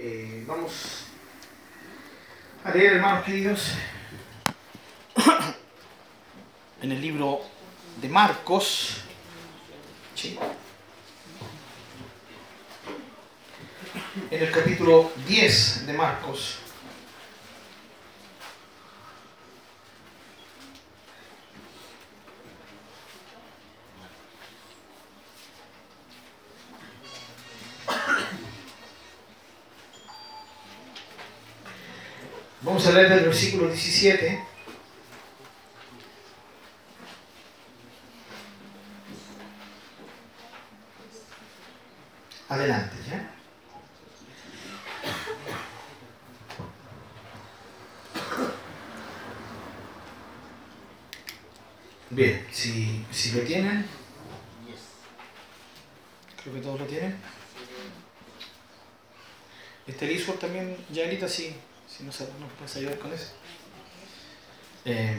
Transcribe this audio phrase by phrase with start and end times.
[0.00, 1.06] Eh, vamos
[2.62, 3.72] a leer, hermanos queridos,
[6.82, 7.40] en el libro
[8.00, 9.02] de Marcos.
[14.30, 16.60] En el capítulo 10 de Marcos.
[32.68, 34.44] Vamos a leer del versículo 17.
[42.50, 43.30] Adelante, ¿ya?
[52.10, 53.86] Bien, si, si lo tienen,
[56.42, 57.16] creo que todos lo tienen.
[59.86, 61.56] Este Lisford también, Yaelita, sí,
[61.98, 63.32] si no nos puedes ayudar con eso.
[64.84, 65.18] Eh,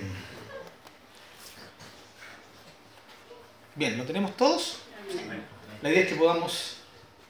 [3.76, 4.80] bien, ¿lo tenemos todos?
[5.82, 6.78] La idea es que podamos,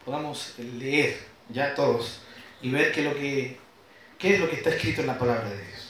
[0.05, 1.17] podamos leer
[1.49, 2.21] ya todos
[2.61, 3.57] y ver qué es lo que,
[4.19, 5.89] qué es lo que está escrito en la palabra de Dios.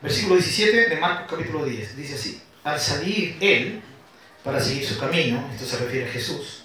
[0.00, 1.96] Versículo 17 de Marcos capítulo 10.
[1.96, 3.82] Dice así, al salir él
[4.44, 6.64] para seguir su camino, esto se refiere a Jesús,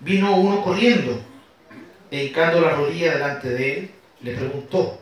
[0.00, 1.22] vino uno corriendo
[2.10, 3.93] e hincando la rodilla delante de él,
[4.24, 4.98] le preguntó,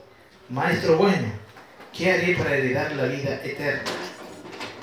[0.48, 1.28] Maestro bueno,
[1.96, 3.84] ¿qué haré para heredar la vida eterna?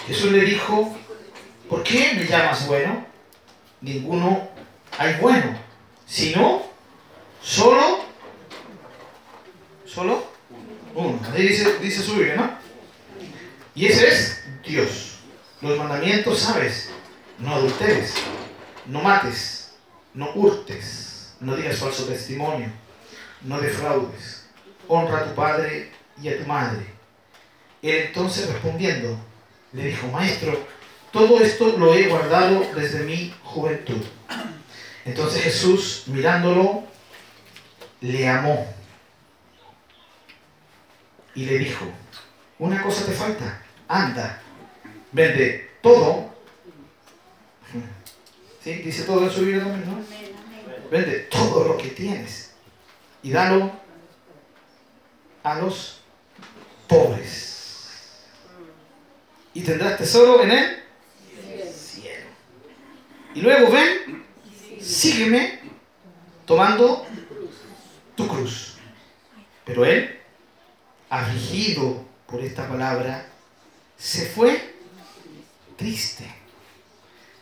[0.07, 0.95] Jesús le dijo,
[1.67, 3.05] ¿por qué me llamas bueno?
[3.81, 4.49] Ninguno
[4.97, 5.59] hay bueno,
[6.05, 6.63] sino
[7.43, 7.99] solo,
[9.85, 10.23] solo
[10.95, 11.19] uno.
[11.33, 12.57] Ahí dice, dice su Biblia, ¿no?
[13.75, 15.19] Y ese es Dios.
[15.61, 16.89] Los mandamientos, ¿sabes?
[17.39, 18.13] No adulteres,
[18.85, 19.73] no mates,
[20.13, 22.69] no hurtes, no digas falso testimonio,
[23.41, 24.45] no defraudes,
[24.87, 26.85] honra a tu padre y a tu madre.
[27.81, 29.17] Él entonces respondiendo,
[29.73, 30.57] le dijo, maestro,
[31.11, 34.03] todo esto lo he guardado desde mi juventud.
[35.05, 36.83] Entonces Jesús, mirándolo,
[38.01, 38.67] le amó
[41.35, 41.85] y le dijo,
[42.57, 44.41] una cosa te falta, anda,
[45.11, 46.33] vende todo.
[48.63, 48.73] ¿Sí?
[48.73, 50.03] Dice todo en su vida también, ¿no?
[50.91, 52.48] Vende todo lo que tienes
[53.23, 53.71] y dalo
[55.43, 56.01] a los
[56.87, 58.19] pobres.
[59.53, 62.27] Y tendrás tesoro en el cielo.
[63.33, 64.25] Y luego ven,
[64.81, 65.59] sígueme
[66.45, 67.05] tomando
[68.15, 68.75] tu cruz.
[69.65, 70.19] Pero él,
[71.09, 73.27] afligido por esta palabra,
[73.97, 74.75] se fue
[75.77, 76.25] triste.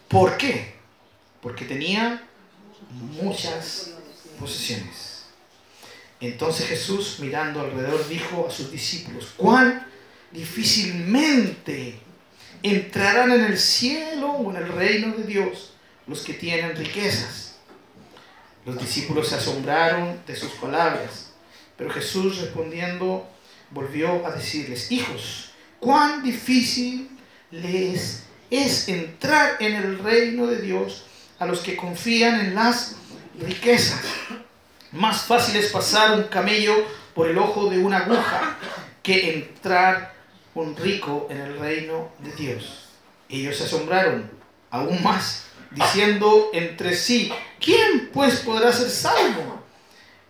[0.07, 0.75] ¿Por qué?
[1.41, 2.27] Porque tenía
[3.21, 3.91] muchas
[4.39, 5.16] posesiones.
[6.19, 9.85] Entonces Jesús, mirando alrededor, dijo a sus discípulos, cuán
[10.31, 11.99] difícilmente
[12.63, 15.73] entrarán en el cielo o en el reino de Dios
[16.07, 17.55] los que tienen riquezas.
[18.65, 21.31] Los discípulos se asombraron de sus palabras,
[21.77, 23.27] pero Jesús respondiendo
[23.69, 27.09] volvió a decirles, hijos, cuán difícil
[27.51, 31.03] les es entrar en el reino de Dios
[31.39, 32.95] a los que confían en las
[33.39, 34.01] riquezas.
[34.91, 36.73] Más fácil es pasar un camello
[37.13, 38.57] por el ojo de una aguja
[39.03, 40.13] que entrar
[40.53, 42.89] un rico en el reino de Dios.
[43.29, 44.29] Ellos se asombraron
[44.69, 49.61] aún más, diciendo entre sí, ¿quién pues podrá ser salvo?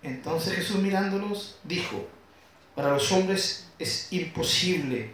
[0.04, 2.08] Entonces Jesús mirándolos dijo,
[2.76, 5.12] para los hombres es imposible,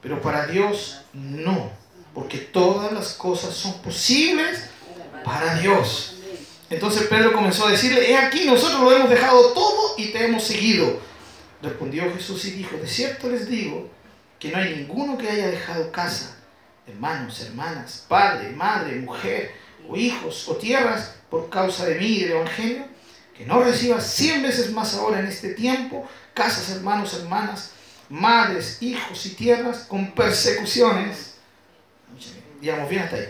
[0.00, 1.70] pero para Dios no,
[2.14, 4.68] porque todas las cosas son posibles
[5.24, 6.11] para Dios.
[6.72, 10.42] Entonces Pedro comenzó a decirle, he aquí, nosotros lo hemos dejado todo y te hemos
[10.42, 10.98] seguido.
[11.60, 13.90] Respondió Jesús y dijo, de cierto les digo
[14.38, 16.34] que no hay ninguno que haya dejado casa,
[16.86, 19.52] hermanos, hermanas, padre, madre, mujer,
[19.86, 22.86] o hijos, o tierras, por causa de mí y del Evangelio,
[23.36, 27.72] que no reciba cien veces más ahora en este tiempo casas, hermanos, hermanas,
[28.08, 31.34] madres, hijos y tierras con persecuciones.
[32.62, 33.28] Digamos bien hasta ahí.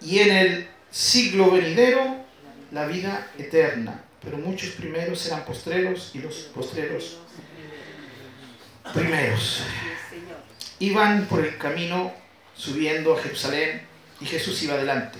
[0.00, 2.16] Y en el siglo venidero,
[2.70, 4.04] la vida eterna.
[4.22, 7.18] Pero muchos primeros serán postreros y los postreros
[8.92, 9.62] primeros.
[10.80, 12.12] Iban por el camino
[12.54, 13.82] subiendo a Jerusalén
[14.20, 15.18] y Jesús iba adelante.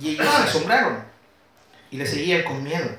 [0.00, 1.04] Y ellos se asombraron
[1.90, 2.90] y le seguían con miedo.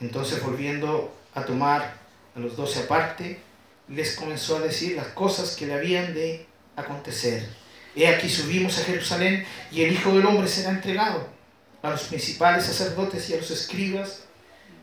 [0.00, 1.94] Entonces volviendo a tomar
[2.36, 3.40] a los doce aparte,
[3.88, 6.46] les comenzó a decir las cosas que le habían de
[6.76, 7.48] acontecer.
[7.96, 11.37] He aquí subimos a Jerusalén y el Hijo del Hombre será entregado
[11.82, 14.24] a los principales sacerdotes y a los escribas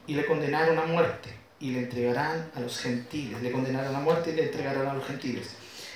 [0.07, 3.41] y le condenaron a muerte y le entregarán a los gentiles.
[3.41, 5.49] Le condenarán a muerte y le entregarán a los gentiles.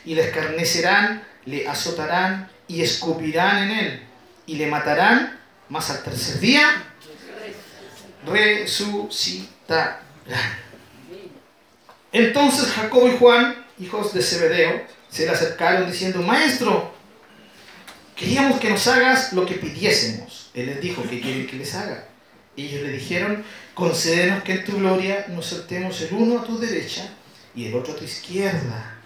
[0.05, 4.03] Y le escarnecerán, le azotarán y escupirán en él
[4.45, 6.67] y le matarán, mas al tercer día
[8.25, 10.01] resucitará.
[12.11, 16.93] Entonces Jacob y Juan, hijos de Zebedeo, se le acercaron diciendo, Maestro,
[18.19, 20.51] queríamos que nos hagas lo que pidiésemos.
[20.53, 22.03] Él les dijo, ¿qué quieren que les haga?
[22.57, 27.09] Ellos le dijeron, concédenos que en tu gloria nos saltemos el uno a tu derecha
[27.55, 28.97] y el otro a tu izquierda.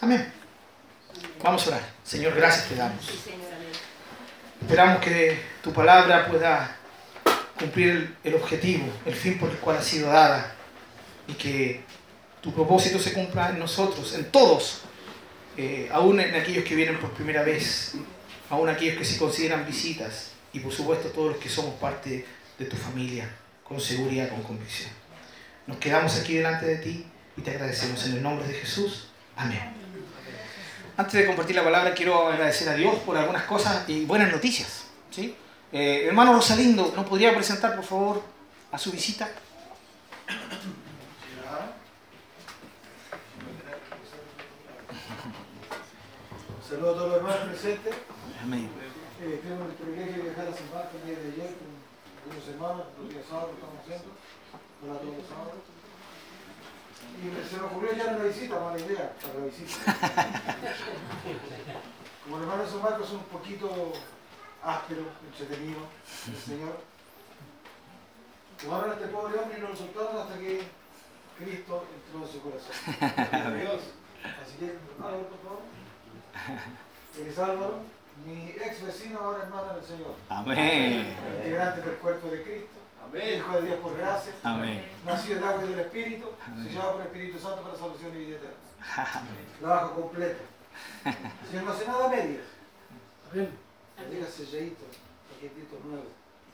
[0.00, 0.32] Amén.
[1.42, 1.82] Vamos a orar.
[2.04, 3.04] Señor, gracias te damos.
[4.60, 6.76] Esperamos que tu palabra pueda
[7.58, 10.54] cumplir el objetivo, el fin por el cual ha sido dada
[11.26, 11.80] y que
[12.40, 14.82] tu propósito se cumpla en nosotros, en todos,
[15.56, 17.96] eh, aún en aquellos que vienen por primera vez,
[18.50, 22.24] aún aquellos que se consideran visitas y por supuesto todos los que somos parte
[22.58, 23.28] de tu familia,
[23.64, 24.90] con seguridad, con convicción.
[25.66, 27.06] Nos quedamos aquí delante de ti
[27.36, 29.08] y te agradecemos en el nombre de Jesús.
[29.36, 29.60] Amén.
[30.96, 34.86] Antes de compartir la palabra, quiero agradecer a Dios por algunas cosas y buenas noticias.
[35.10, 35.36] ¿sí?
[35.70, 38.22] Eh, hermano Rosalindo, ¿nos podría presentar, por favor,
[38.72, 39.28] a su visita?
[46.68, 47.94] Saludos a todos los hermanos presentes.
[48.42, 48.70] Amén.
[49.20, 51.50] Eh, tengo el privilegio de viajar a San Marcos el día de ayer
[52.28, 54.10] algunos hermanos, los días sábados estamos haciendo,
[54.80, 55.64] para todos los sábados.
[57.18, 59.96] Y se me ocurrió ya una visita, mala idea, para la visita.
[62.24, 63.92] Como el hermano de San Marcos es un poquito
[64.62, 65.80] áspero, entretenido,
[66.28, 66.80] el Señor.
[68.60, 70.62] Tomaron a este pobre hombre y lo soltaron hasta que
[71.38, 72.72] Cristo entró en su corazón.
[74.42, 75.62] Así que, Álvaro, por favor.
[77.18, 77.82] Él es Álvaro,
[78.26, 80.14] mi ex vecino, ahora hermano del Señor.
[80.28, 81.16] Amén.
[81.36, 82.78] Integrante del cuerpo de Cristo.
[83.14, 84.32] Hijo de Dios por gracia.
[84.42, 84.84] Amén.
[85.06, 86.28] Nacido del agua y del Espíritu.
[86.46, 86.68] Amén.
[86.68, 89.22] Sellado por el Espíritu Santo para salvación y vida eterna.
[89.60, 90.42] Trabajo completo.
[91.50, 92.44] Señor, no hace nada a medias.
[93.32, 93.50] Amén.
[94.10, 94.84] Llega selladito,
[95.32, 96.06] paquetito nuevo.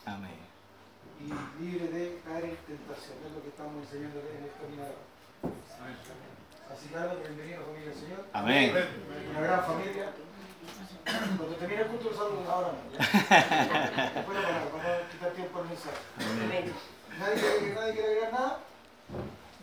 [0.06, 0.38] Amén.
[1.20, 3.18] Y libre de caer en tentación.
[3.26, 4.94] Es lo que estamos enseñando en el caminar.
[6.72, 8.26] Así que Álvaro, bienvenido a la familia del Señor.
[8.32, 8.72] Amén.
[9.30, 10.12] Una gran familia.
[11.04, 12.68] Cuando termine el culto, los saludos ahora.
[14.14, 15.96] Después para no quitar tiempo al mensaje.
[17.18, 18.58] ¿Nadie quiere, nadie quiere agregar nada?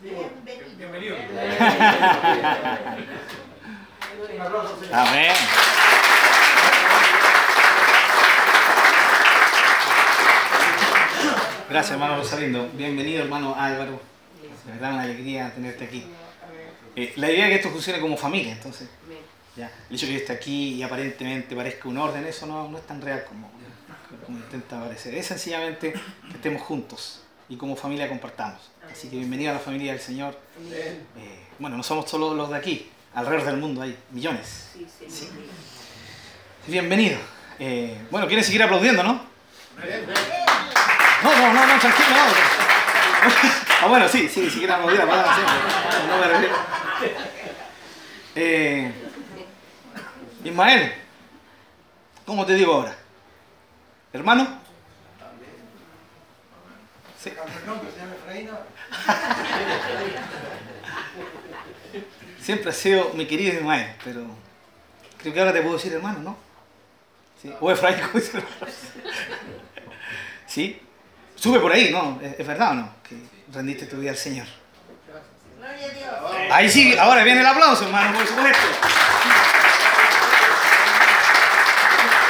[0.02, 0.30] Digo,
[0.76, 1.16] Bienvenido.
[4.34, 4.94] un aplauso Señor.
[4.94, 5.32] Amén.
[11.70, 12.68] Gracias, hermano Rosalindo.
[12.74, 14.00] Bienvenido, hermano Álvaro.
[14.66, 16.04] De verdad, una alegría tenerte aquí.
[16.94, 18.88] Eh, la idea es que esto funcione como familia, entonces.
[19.56, 19.70] Ya.
[19.90, 22.78] El hecho de que yo esté aquí y aparentemente parezca un orden, eso no, no
[22.78, 23.50] es tan real como,
[24.24, 25.14] como intenta parecer.
[25.14, 28.70] Es sencillamente que estemos juntos y como familia compartamos.
[28.90, 30.38] Así que bienvenido a la familia del Señor.
[30.70, 30.98] Eh,
[31.58, 34.70] bueno, no somos solo los de aquí, alrededor del mundo hay millones.
[35.08, 35.28] Sí.
[36.66, 37.18] Bienvenido.
[37.58, 39.12] Eh, bueno, quieren seguir aplaudiendo, ¿no?
[41.22, 42.22] No, no, no, no, tranquilo, no.
[43.82, 45.54] Ah, bueno, sí, sí, si quieren aplaudir, aplaudan siempre.
[46.06, 46.54] No, no me refiero.
[48.36, 48.92] Eh,
[50.44, 50.92] Ismael,
[52.26, 52.96] ¿cómo te digo ahora?
[54.12, 54.60] ¿Hermano?
[57.22, 57.32] Sí.
[62.40, 64.26] Siempre ha sido mi querido Ismael, pero
[65.18, 66.36] creo que ahora te puedo decir hermano, ¿no?
[67.40, 67.52] Sí.
[67.60, 67.98] O Efraín.
[70.46, 70.82] ¿Sí?
[71.36, 72.20] Sube por ahí, ¿no?
[72.20, 72.94] ¿Es, es verdad o no?
[73.08, 73.16] Que
[73.52, 74.46] rendiste tu vida al Señor.
[76.50, 78.58] Ahí sí, ahora viene el aplauso, hermano, por supuesto.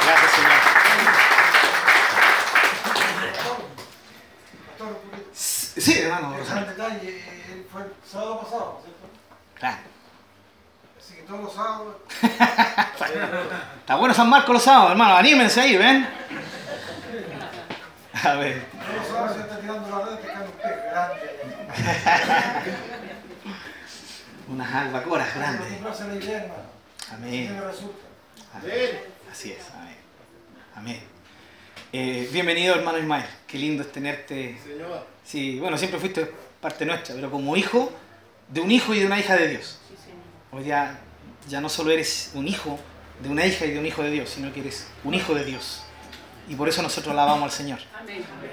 [0.05, 0.51] Gracias, Señor.
[4.67, 5.32] Pastor, un poquito.
[5.43, 6.33] Sí, hermano.
[6.37, 7.17] Detalle,
[7.51, 9.07] él fue el sábado pasado, ¿cierto?
[9.55, 9.77] Claro.
[10.97, 11.95] Así que todos los sábados,
[13.79, 15.15] Está bueno San Marcos los sábados, hermano.
[15.17, 16.07] Anímense ahí, ¿ven?
[18.23, 18.65] A ver.
[18.71, 21.19] todos los sábados se está tirando la red pescando un pez grande.
[24.47, 25.67] Unas albacoras grandes.
[27.11, 27.47] Amén.
[29.29, 29.97] Así es, amén.
[30.75, 31.12] Amén.
[31.95, 33.23] Eh, bienvenido, hermano Ismael.
[33.45, 34.57] Qué lindo es tenerte.
[34.63, 35.05] Señor.
[35.23, 36.27] Sí, bueno, siempre fuiste
[36.59, 37.93] parte nuestra, pero como hijo
[38.47, 39.77] de un hijo y de una hija de Dios.
[40.51, 40.99] Hoy ya,
[41.47, 42.79] ya no solo eres un hijo
[43.21, 45.45] de una hija y de un hijo de Dios, sino que eres un hijo de
[45.45, 45.83] Dios.
[46.49, 47.79] Y por eso nosotros alabamos al Señor.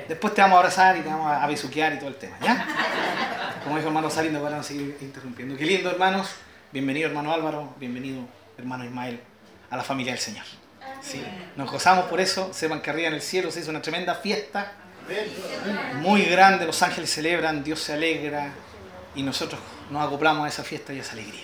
[0.06, 2.66] Después te vamos a abrazar y te vamos a besuquear y todo el tema, ¿ya?
[3.64, 5.56] Como dijo hermano Salindo, para no seguir interrumpiendo.
[5.56, 6.28] Qué lindo, hermanos.
[6.72, 7.74] Bienvenido, hermano Álvaro.
[7.78, 8.20] Bienvenido,
[8.58, 9.18] hermano Ismael,
[9.70, 10.44] a la familia del Señor.
[11.02, 11.24] Sí,
[11.56, 12.52] nos gozamos por eso.
[12.52, 14.72] Sepan que arriba en el cielo se hizo una tremenda fiesta
[15.96, 18.52] Muy grande, los ángeles celebran, Dios se alegra
[19.14, 21.42] y nosotros nos acoplamos a esa fiesta y a esa alegría.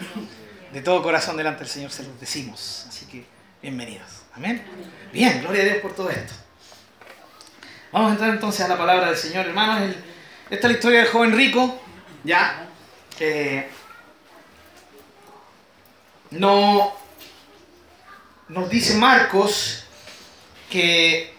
[0.72, 2.86] De todo corazón delante del Señor se los decimos.
[2.88, 3.24] Así que
[3.62, 4.08] bienvenidos.
[4.34, 4.64] Amén.
[5.12, 6.34] Bien, gloria a Dios por todo esto.
[7.92, 9.94] Vamos a entrar entonces a la palabra del Señor, hermanos.
[10.50, 11.80] esta es la historia del joven rico,
[12.24, 12.66] ya,
[13.16, 13.68] que
[16.30, 17.05] no
[18.48, 19.84] nos dice Marcos
[20.70, 21.34] que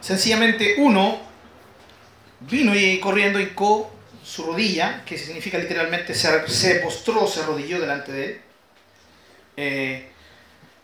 [0.00, 1.18] sencillamente uno
[2.40, 3.90] vino y corriendo hincó
[4.22, 8.40] su rodilla, que significa literalmente se, se postró, se arrodilló delante de él.
[9.56, 10.08] Eh,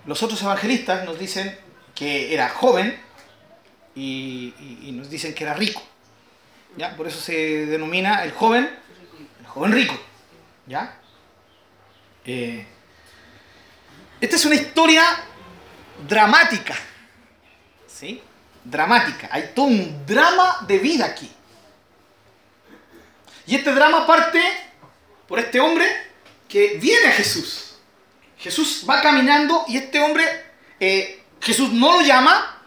[0.07, 1.57] los otros evangelistas nos dicen
[1.95, 2.99] que era joven
[3.95, 5.83] y, nos dicen que era rico.
[6.77, 6.97] ¿ya?
[6.97, 8.71] Por eso se denomina el joven,
[9.41, 9.99] el joven rico.
[10.67, 10.99] ¿ya?
[12.25, 12.67] Eh,
[14.23, 15.03] esta es una historia
[16.09, 16.77] dramática.
[17.89, 18.23] ¿Sí?
[18.63, 19.29] Dramática.
[19.33, 21.29] Hay todo un drama de vida aquí.
[23.49, 24.41] Y este drama parte
[25.27, 25.89] por este hombre
[26.49, 27.75] que viene a Jesús.
[28.39, 30.25] Jesús va caminando y este hombre,
[30.79, 32.62] eh, Jesús no lo llama,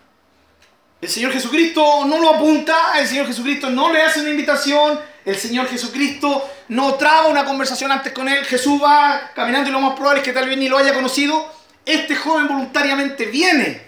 [1.05, 5.35] el Señor Jesucristo no lo apunta, el Señor Jesucristo no le hace una invitación, el
[5.35, 9.93] Señor Jesucristo no traba una conversación antes con él, Jesús va caminando y lo más
[9.93, 11.53] probable es que tal vez ni lo haya conocido.
[11.85, 13.83] Este joven voluntariamente viene,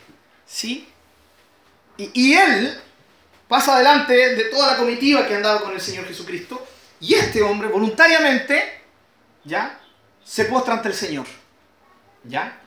[0.45, 0.87] ¿sí?
[1.97, 2.79] Y, él
[3.47, 6.67] pasa adelante de toda la comitiva que ha andado con el Señor Jesucristo
[6.99, 8.83] y este hombre voluntariamente,
[9.43, 9.79] ¿ya?
[10.23, 11.25] Se postra ante el Señor,
[12.25, 12.59] ¿ya?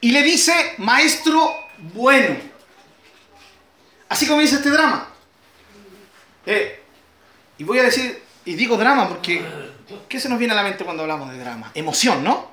[0.00, 2.53] Y le dice, maestro bueno.
[4.08, 5.08] Así comienza este drama.
[6.46, 6.82] Eh,
[7.58, 9.44] y voy a decir, y digo drama porque,
[10.08, 11.70] ¿qué se nos viene a la mente cuando hablamos de drama?
[11.74, 12.52] Emoción, ¿no?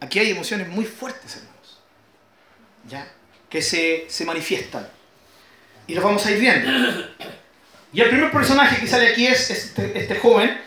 [0.00, 1.80] Aquí hay emociones muy fuertes, hermanos.
[2.88, 3.06] ¿Ya?
[3.48, 4.88] Que se, se manifiestan.
[5.86, 7.06] Y los vamos a ir viendo.
[7.92, 10.60] Y el primer personaje que sale aquí es este, este joven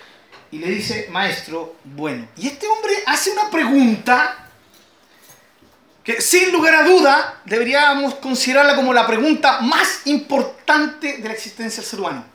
[0.51, 2.27] y le dice, maestro, bueno.
[2.37, 4.42] Y este hombre hace una pregunta
[6.03, 11.81] que sin lugar a duda deberíamos considerarla como la pregunta más importante de la existencia
[11.81, 12.25] del ser humano.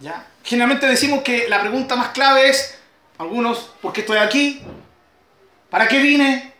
[0.00, 0.26] ¿Ya?
[0.42, 2.78] Generalmente decimos que la pregunta más clave es,
[3.18, 4.62] algunos, ¿por qué estoy aquí?
[5.68, 6.54] ¿Para qué vine?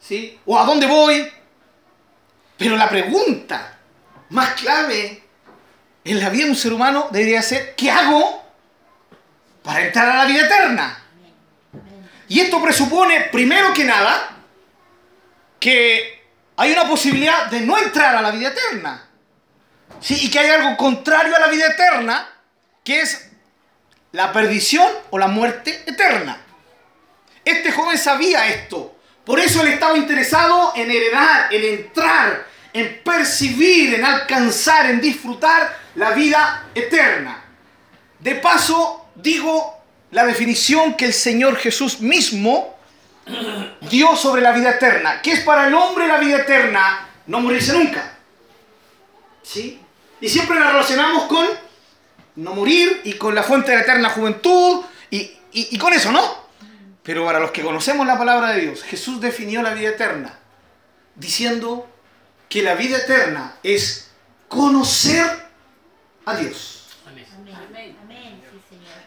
[0.00, 0.38] ¿Sí?
[0.44, 1.30] ¿O a dónde voy?
[2.56, 3.78] Pero la pregunta
[4.30, 5.22] más clave
[6.04, 8.42] en la vida de un ser humano debería ser, ¿qué hago
[9.62, 11.04] para entrar a la vida eterna?
[12.28, 14.37] Y esto presupone, primero que nada,
[15.58, 16.22] que
[16.56, 19.08] hay una posibilidad de no entrar a la vida eterna.
[20.00, 20.18] ¿Sí?
[20.22, 22.28] Y que hay algo contrario a la vida eterna,
[22.84, 23.30] que es
[24.12, 26.40] la perdición o la muerte eterna.
[27.44, 28.96] Este joven sabía esto.
[29.24, 35.76] Por eso él estaba interesado en heredar, en entrar, en percibir, en alcanzar, en disfrutar
[35.96, 37.44] la vida eterna.
[38.18, 39.76] De paso, digo
[40.10, 42.77] la definición que el Señor Jesús mismo
[43.82, 45.20] dio sobre la vida eterna.
[45.22, 47.08] ¿Qué es para el hombre la vida eterna?
[47.26, 48.16] No morirse nunca.
[49.42, 49.80] ¿Sí?
[50.20, 51.46] Y siempre la relacionamos con
[52.36, 56.48] no morir y con la fuente de la eterna juventud y, y con eso, ¿no?
[57.02, 60.38] Pero para los que conocemos la palabra de Dios, Jesús definió la vida eterna
[61.14, 61.88] diciendo
[62.48, 64.10] que la vida eterna es
[64.48, 65.26] conocer
[66.24, 66.86] a Dios.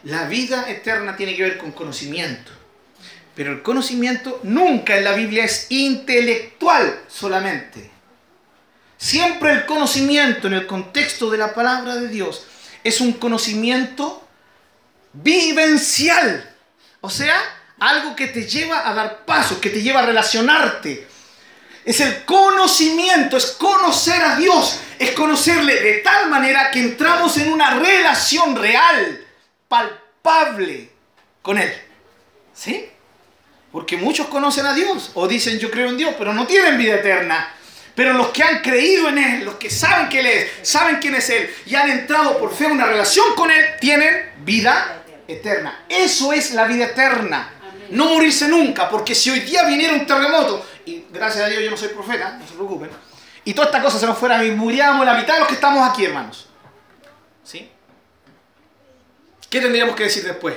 [0.04, 2.50] La vida eterna tiene que ver con conocimiento.
[3.34, 7.90] Pero el conocimiento nunca en la Biblia es intelectual solamente.
[8.98, 12.46] Siempre el conocimiento en el contexto de la palabra de Dios
[12.84, 14.26] es un conocimiento
[15.12, 16.54] vivencial.
[17.00, 17.40] O sea,
[17.80, 21.08] algo que te lleva a dar pasos, que te lleva a relacionarte.
[21.84, 27.52] Es el conocimiento, es conocer a Dios, es conocerle de tal manera que entramos en
[27.52, 29.26] una relación real,
[29.66, 30.90] palpable
[31.42, 31.74] con Él.
[32.54, 32.91] ¿Sí?
[33.72, 36.96] Porque muchos conocen a Dios o dicen yo creo en Dios, pero no tienen vida
[36.96, 37.54] eterna.
[37.94, 41.14] Pero los que han creído en Él, los que saben que Él es, saben quién
[41.14, 45.84] es Él y han entrado por fe en una relación con Él, tienen vida eterna.
[45.88, 47.50] Eso es la vida eterna.
[47.90, 51.70] No morirse nunca, porque si hoy día viniera un terremoto, y gracias a Dios yo
[51.70, 52.90] no soy profeta, no se preocupen,
[53.44, 55.88] y toda esta cosa se nos fuera y muriéramos la mitad de los que estamos
[55.88, 56.48] aquí, hermanos.
[57.44, 57.70] ¿Sí?
[59.50, 60.54] ¿Qué tendríamos que decir después?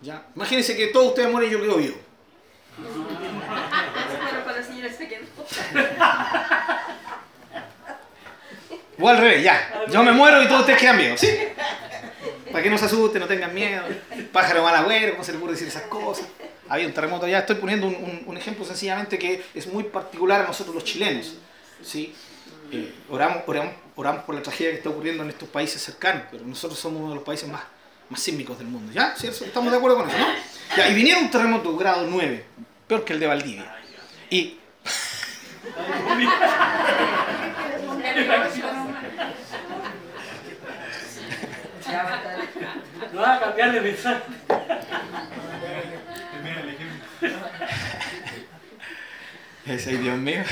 [0.00, 0.26] ¿Ya?
[0.36, 2.07] Imagínense que todos ustedes mueren y yo quedo vivo.
[9.00, 9.84] O al revés, ya.
[9.90, 11.28] Yo me muero y todos ustedes quedan vivos, ¿sí?
[12.50, 13.84] Para que no se asusten, no tengan miedo.
[14.32, 16.26] Pájaro mal agüero, ¿cómo se le puede decir esas cosas?
[16.68, 17.38] Había un terremoto ya.
[17.40, 21.34] Estoy poniendo un, un, ejemplo sencillamente que es muy particular a nosotros los chilenos,
[21.82, 22.14] ¿sí?
[22.72, 26.44] eh, oramos, oramos, oramos por la tragedia que está ocurriendo en estos países cercanos, pero
[26.44, 27.62] nosotros somos uno de los países más,
[28.08, 28.92] más sísmicos del mundo.
[28.92, 29.14] ¿Ya?
[29.16, 29.44] ¿Cierto?
[29.44, 30.26] ¿Estamos de acuerdo con eso, no?
[30.76, 32.44] Ya, y vinieron un terremoto grado 9,
[32.88, 33.76] peor que el de Valdivia.
[34.30, 34.58] Y
[43.12, 44.22] No va a cambiar de mensaje.
[49.66, 50.42] Ese, Dios mío.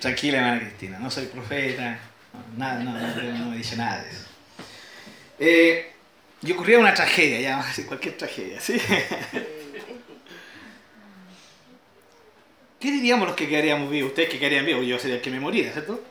[0.00, 1.98] Tranquila, hermana Cristina, no soy profeta,
[2.56, 4.26] nada, no, no, no me dice nada de eso.
[5.38, 5.92] Eh,
[6.42, 8.80] y ocurría una tragedia, ya vamos a decir cualquier tragedia, ¿sí?
[12.84, 14.10] ¿Qué diríamos los que quedaríamos vivos?
[14.10, 16.04] Ustedes que quedarían vivos, yo sería el que me moría, ¿cierto?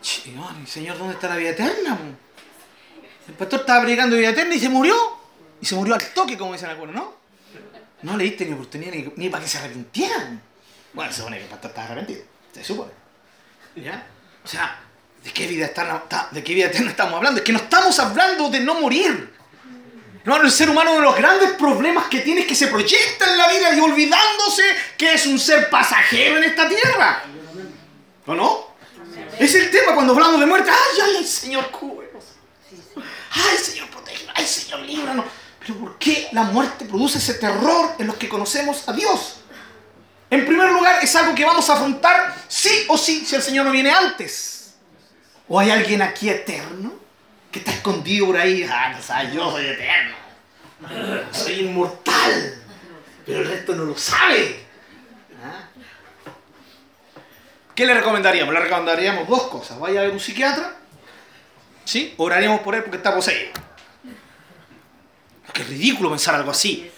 [0.00, 1.98] Señor, ¿dónde está la vida eterna?
[3.26, 4.94] El pastor estaba predicando vida eterna y se murió.
[5.60, 7.12] Y se murió al toque, como dicen algunos, ¿no?
[8.02, 10.40] No le diste ni oportunidad ni, ni para que se arrepintieran.
[10.92, 12.22] Bueno, se supone que el pastor estaba arrepentido.
[12.52, 12.92] Se supone.
[13.74, 14.06] ¿Ya?
[14.44, 14.78] O sea,
[15.24, 17.40] ¿de qué vida eterna, de qué vida eterna estamos hablando?
[17.40, 19.37] Es que no estamos hablando de no morir.
[20.28, 23.30] No, el ser humano uno de los grandes problemas que tiene es que se proyecta
[23.30, 24.62] en la vida y olvidándose
[24.98, 27.22] que es un ser pasajero en esta tierra.
[28.26, 28.66] ¿O no?
[29.38, 30.70] Es el tema cuando hablamos de muerte.
[30.70, 32.24] ¡Ay, ay, ay, Señor, cúbrenos!
[33.30, 34.34] ¡Ay, Señor, protégenos!
[34.36, 35.24] ¡Ay, Señor, líbranos!
[35.60, 39.36] Pero ¿por qué la muerte produce ese terror en los que conocemos a Dios?
[40.28, 43.64] En primer lugar, es algo que vamos a afrontar sí o sí si el Señor
[43.64, 44.74] no viene antes.
[45.48, 46.97] ¿O hay alguien aquí eterno
[47.58, 48.66] que está escondido por ahí?
[48.70, 50.14] Ah, no sabes, yo soy eterno.
[51.32, 52.62] Soy inmortal.
[53.26, 54.60] Pero el resto no lo sabe.
[55.42, 55.68] ¿Ah?
[57.74, 58.54] ¿Qué le recomendaríamos?
[58.54, 59.78] Le recomendaríamos dos cosas.
[59.78, 60.76] Vaya a ver un psiquiatra.
[61.84, 62.14] ¿Sí?
[62.16, 63.52] Oraremos por él porque está poseído.
[65.54, 66.90] Es ridículo pensar algo así.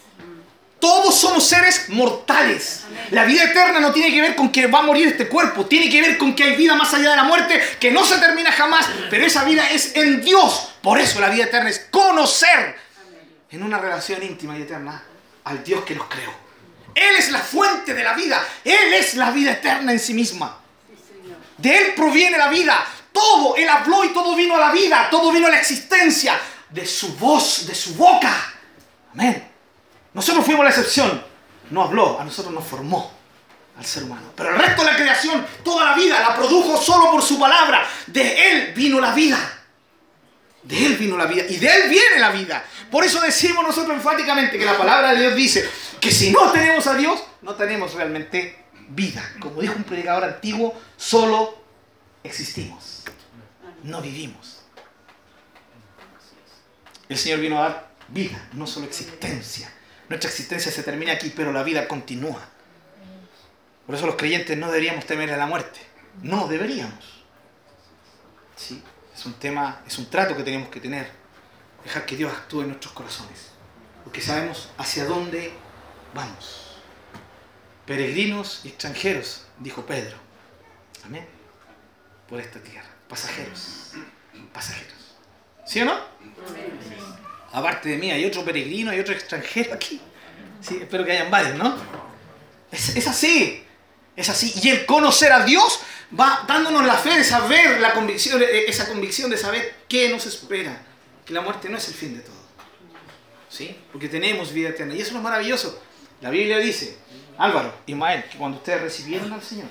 [0.80, 2.84] Todos somos seres mortales.
[3.10, 5.90] La vida eterna no tiene que ver con que va a morir este cuerpo, tiene
[5.90, 8.50] que ver con que hay vida más allá de la muerte, que no se termina
[8.50, 10.72] jamás, pero esa vida es en Dios.
[10.82, 12.76] Por eso la vida eterna es conocer
[13.50, 15.02] en una relación íntima y eterna
[15.45, 16.32] al Dios que nos creó.
[16.95, 20.58] Él es la fuente de la vida, Él es la vida eterna en sí misma.
[21.58, 22.86] De Él proviene la vida.
[23.12, 26.40] Todo, Él habló y todo vino a la vida, todo vino a la existencia
[26.71, 28.54] de su voz, de su boca.
[29.12, 29.50] Amén.
[30.14, 31.25] Nosotros fuimos la excepción.
[31.70, 33.12] No habló, a nosotros nos formó
[33.78, 34.32] al ser humano.
[34.36, 37.86] Pero el resto de la creación, toda la vida, la produjo solo por su palabra.
[38.06, 39.38] De Él vino la vida.
[40.62, 41.44] De Él vino la vida.
[41.49, 42.64] Y de Él viene la vida.
[42.90, 45.70] Por eso decimos nosotros enfáticamente que la palabra de Dios dice
[46.00, 49.23] que si no tenemos a Dios, no tenemos realmente vida.
[49.40, 51.62] Como dijo un predicador antiguo, solo
[52.25, 53.04] existimos.
[53.84, 54.58] No vivimos.
[57.08, 59.73] El Señor vino a dar vida, no solo existencia.
[60.10, 62.42] Nuestra existencia se termina aquí, pero la vida continúa.
[63.86, 65.78] Por eso los creyentes no deberíamos temer a la muerte.
[66.20, 67.23] No deberíamos.
[68.56, 68.82] Sí,
[69.14, 71.08] es un tema, es un trato que tenemos que tener.
[71.84, 73.52] Dejar que Dios actúe en nuestros corazones.
[74.02, 75.52] Porque sabemos hacia dónde
[76.12, 76.76] vamos.
[77.86, 80.16] Peregrinos y extranjeros, dijo Pedro.
[81.04, 81.25] Amén.
[82.28, 82.88] Por esta tierra.
[83.08, 83.92] Pasajeros.
[84.52, 85.14] Pasajeros.
[85.64, 85.94] ¿Sí o no?
[87.52, 90.00] Aparte de mí, hay otro peregrino, hay otro extranjero aquí.
[90.60, 91.76] Sí, espero que hayan varios, ¿no?
[92.71, 93.65] Es, es así.
[94.17, 94.52] Es así.
[94.63, 95.80] Y el conocer a Dios
[96.19, 100.26] va dándonos la fe de saber la convicción, eh, esa convicción de saber qué nos
[100.26, 100.80] espera.
[101.25, 102.41] Que la muerte no es el fin de todo.
[103.49, 103.76] ¿Sí?
[103.91, 104.95] Porque tenemos vida eterna.
[104.95, 105.82] Y eso es lo maravilloso.
[106.21, 106.99] La Biblia dice,
[107.39, 109.69] Álvaro, Ismael, que cuando ustedes recibieron al Señor,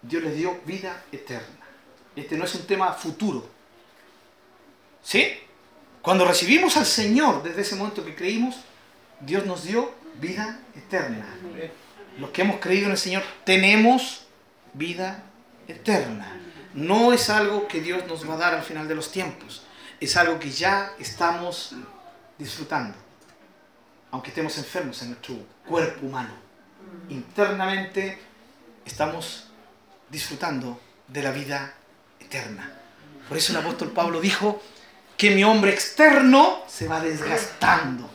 [0.00, 1.66] Dios les dio vida eterna.
[2.14, 3.48] Este no es un tema futuro.
[5.02, 5.38] ¿Sí?
[6.04, 8.56] Cuando recibimos al Señor, desde ese momento que creímos,
[9.20, 9.90] Dios nos dio
[10.20, 11.24] vida eterna.
[12.18, 14.26] Los que hemos creído en el Señor tenemos
[14.74, 15.22] vida
[15.66, 16.38] eterna.
[16.74, 19.62] No es algo que Dios nos va a dar al final de los tiempos.
[19.98, 21.74] Es algo que ya estamos
[22.38, 22.98] disfrutando.
[24.10, 25.36] Aunque estemos enfermos en nuestro
[25.66, 26.34] cuerpo humano.
[27.08, 28.18] Internamente
[28.84, 29.46] estamos
[30.10, 31.72] disfrutando de la vida
[32.20, 32.70] eterna.
[33.26, 34.60] Por eso el apóstol Pablo dijo
[35.16, 38.10] que mi hombre externo se va desgastando.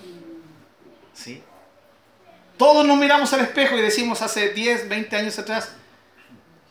[1.14, 1.44] ¿Sí?
[2.58, 5.70] Todos nos miramos al espejo y decimos hace 10, 20 años atrás,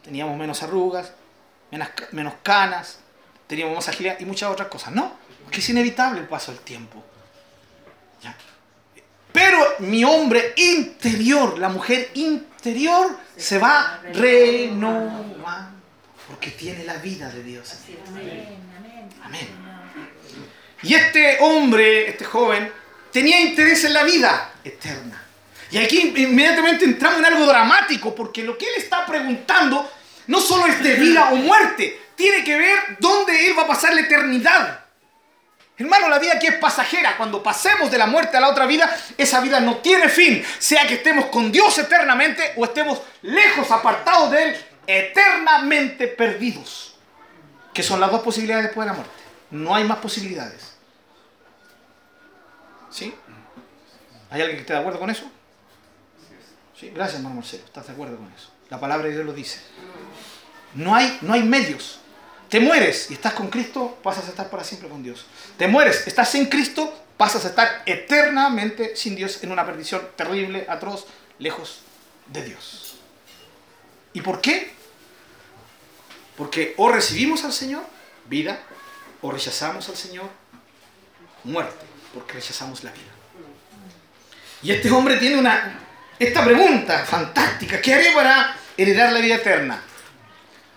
[0.02, 1.12] teníamos menos arrugas,
[1.70, 2.98] menos, menos canas,
[3.46, 4.94] teníamos más agilidad y muchas otras cosas.
[4.94, 7.02] No, porque es inevitable el paso del tiempo.
[8.22, 8.36] ¿Ya?
[9.32, 15.38] Pero mi hombre interior, la mujer interior, se va renovando
[16.28, 17.74] porque tiene la vida de Dios.
[19.22, 19.67] Amén.
[20.82, 22.72] Y este hombre, este joven,
[23.12, 25.24] tenía interés en la vida eterna.
[25.70, 29.90] Y aquí inmediatamente entramos en algo dramático, porque lo que él está preguntando
[30.28, 33.94] no solo es de vida o muerte, tiene que ver dónde él va a pasar
[33.94, 34.84] la eternidad.
[35.76, 37.16] Hermano, la vida aquí es pasajera.
[37.16, 40.44] Cuando pasemos de la muerte a la otra vida, esa vida no tiene fin.
[40.58, 46.96] Sea que estemos con Dios eternamente o estemos lejos, apartados de Él, eternamente perdidos.
[47.72, 49.27] Que son las dos posibilidades después de la muerte.
[49.50, 50.74] No hay más posibilidades.
[52.90, 53.14] ¿Sí?
[54.30, 55.30] ¿Hay alguien que esté de acuerdo con eso?
[56.78, 57.64] Sí, gracias, hermano Marcelo.
[57.64, 58.50] ¿Estás de acuerdo con eso?
[58.70, 59.60] La palabra de Dios lo dice.
[60.74, 62.00] No hay, no hay medios.
[62.48, 65.26] Te mueres y estás con Cristo, pasas a estar para siempre con Dios.
[65.56, 70.64] Te mueres, estás sin Cristo, pasas a estar eternamente sin Dios en una perdición terrible,
[70.68, 71.06] atroz,
[71.38, 71.80] lejos
[72.26, 72.96] de Dios.
[74.14, 74.72] ¿Y por qué?
[76.36, 77.84] Porque o recibimos al Señor,
[78.28, 78.60] vida,
[79.22, 80.28] o rechazamos al Señor,
[81.44, 83.04] muerte, porque rechazamos la vida.
[84.62, 85.78] Y este hombre tiene una,
[86.18, 89.82] esta pregunta fantástica, ¿qué haré para heredar la vida eterna?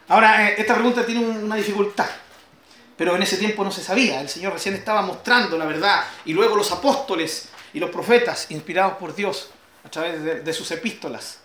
[0.08, 2.10] Ahora, eh, esta pregunta tiene una dificultad,
[2.98, 4.22] pero en ese tiempo no se sabía.
[4.22, 8.98] El Señor recién estaba mostrando la verdad y luego los apóstoles y los profetas, inspirados
[8.98, 9.50] por Dios
[9.84, 11.40] a través de, sus epístolas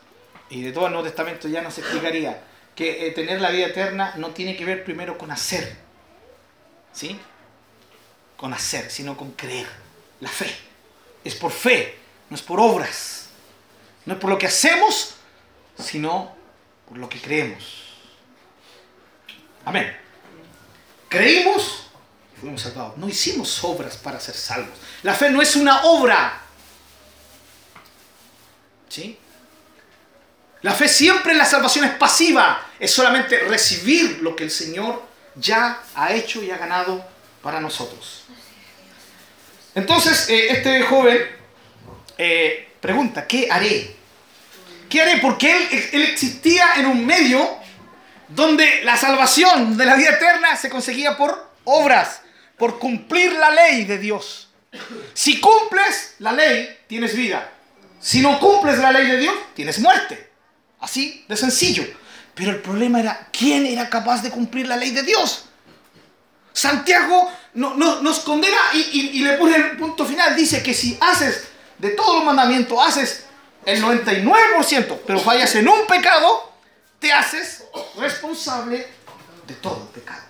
[0.50, 2.42] y de todo el Nuevo Testamento, ya nos explicaría
[2.74, 5.85] que eh, tener la vida eterna no tiene que ver primero con hacer,
[6.96, 7.20] ¿sí?
[8.36, 9.68] Con hacer, sino con creer.
[10.20, 10.52] La fe.
[11.22, 11.98] Es por fe,
[12.30, 13.28] no es por obras.
[14.06, 15.14] No es por lo que hacemos,
[15.78, 16.34] sino
[16.88, 17.94] por lo que creemos.
[19.64, 19.96] Amén.
[21.08, 21.88] Creímos
[22.36, 22.96] y fuimos salvados.
[22.96, 24.78] No hicimos obras para ser salvos.
[25.02, 26.40] La fe no es una obra.
[28.88, 29.18] ¿Sí?
[30.62, 32.70] La fe siempre en la salvación es pasiva.
[32.78, 35.02] Es solamente recibir lo que el Señor
[35.36, 37.04] ya ha hecho y ha ganado
[37.42, 38.24] para nosotros.
[39.74, 41.18] Entonces, eh, este joven
[42.18, 43.94] eh, pregunta, ¿qué haré?
[44.88, 45.18] ¿Qué haré?
[45.18, 47.58] Porque él, él existía en un medio
[48.28, 52.22] donde la salvación de la vida eterna se conseguía por obras,
[52.56, 54.48] por cumplir la ley de Dios.
[55.14, 57.50] Si cumples la ley, tienes vida.
[58.00, 60.30] Si no cumples la ley de Dios, tienes muerte.
[60.80, 61.84] Así de sencillo.
[62.36, 65.46] Pero el problema era, ¿quién era capaz de cumplir la ley de Dios?
[66.52, 70.36] Santiago no, nos condena y, y, le pone el punto final.
[70.36, 73.24] Dice que si haces de todos los mandamientos, haces
[73.64, 76.52] el 99%, pero fallas en un pecado,
[76.98, 77.64] te haces
[77.96, 78.86] responsable
[79.46, 80.22] de todo el pecado.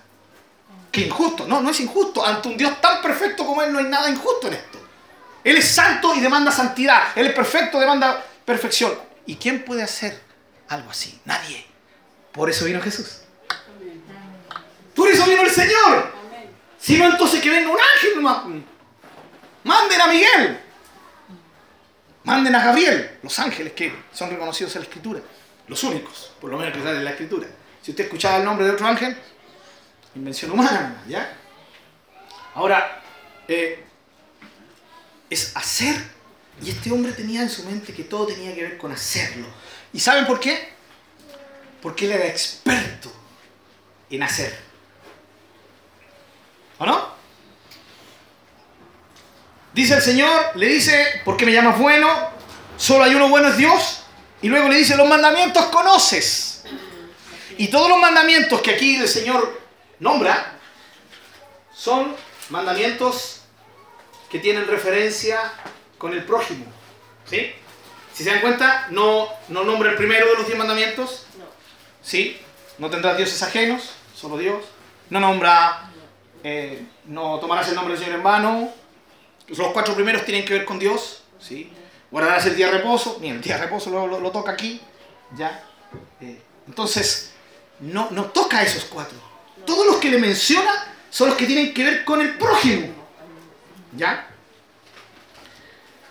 [0.89, 1.45] Qué injusto.
[1.45, 2.25] No, no es injusto.
[2.25, 4.79] Ante un Dios tan perfecto como Él no hay nada injusto en esto.
[5.43, 7.09] Él es santo y demanda santidad.
[7.15, 8.97] Él es perfecto, demanda perfección.
[9.25, 10.21] ¿Y quién puede hacer
[10.69, 11.19] algo así?
[11.25, 11.76] Nadie.
[12.37, 13.21] Por eso vino Jesús.
[14.95, 16.13] Por eso vino el Señor.
[16.79, 18.63] Si no, entonces que venga un ángel.
[19.63, 20.59] Manden a Miguel.
[22.23, 23.17] Manden a Gabriel.
[23.23, 25.19] Los ángeles que son reconocidos en la Escritura.
[25.67, 27.47] Los únicos, por lo menos que sale en la escritura.
[27.81, 29.17] Si usted escuchaba el nombre de otro ángel,
[30.15, 31.35] invención humana, ¿ya?
[32.53, 33.01] Ahora,
[33.47, 33.83] eh,
[35.29, 35.95] es hacer,
[36.61, 39.47] y este hombre tenía en su mente que todo tenía que ver con hacerlo.
[39.91, 40.76] ¿Y saben por qué?
[41.81, 43.11] Porque él era experto
[44.09, 44.57] en hacer.
[46.79, 47.17] ¿O no?
[49.73, 52.09] Dice el Señor, le dice, ¿por qué me llamas bueno?
[52.77, 54.03] Solo hay uno bueno es Dios.
[54.41, 56.63] Y luego le dice, los mandamientos conoces.
[57.59, 59.61] Y todos los mandamientos que aquí el Señor
[59.99, 60.57] nombra
[61.75, 62.15] son
[62.49, 63.41] mandamientos
[64.31, 65.39] que tienen referencia
[65.99, 66.65] con el prójimo.
[67.29, 67.51] ¿Sí?
[68.15, 71.26] Si se dan cuenta, no, no nombra el primero de los diez mandamientos.
[72.07, 72.39] ¿Sí?
[72.77, 74.63] No tendrás dioses ajenos, solo Dios.
[75.09, 75.91] No nombra,
[76.41, 78.73] eh, no tomarás el nombre del Señor en vano.
[79.49, 81.23] Los cuatro primeros tienen que ver con Dios.
[81.39, 81.69] ¿Sí?
[82.11, 84.81] guardarás el día de reposo, ni el día de reposo lo, toca aquí,
[85.35, 85.63] ¿ya?
[86.21, 87.31] Eh, entonces,
[87.79, 89.17] no, toca a esos cuatro.
[89.65, 90.71] Todos los que le menciona
[91.09, 92.87] son los que tienen que ver con el prójimo,
[93.95, 94.27] ¿ya?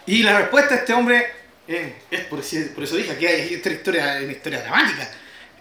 [0.07, 1.27] Y la respuesta de este hombre
[1.67, 5.11] eh, es, por, eso dije, que hay esta historia, una historia dramática.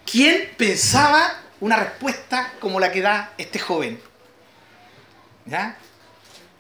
[0.06, 4.00] ¿Quién pensaba una respuesta como la que da este joven?
[5.46, 5.78] ¿Ya?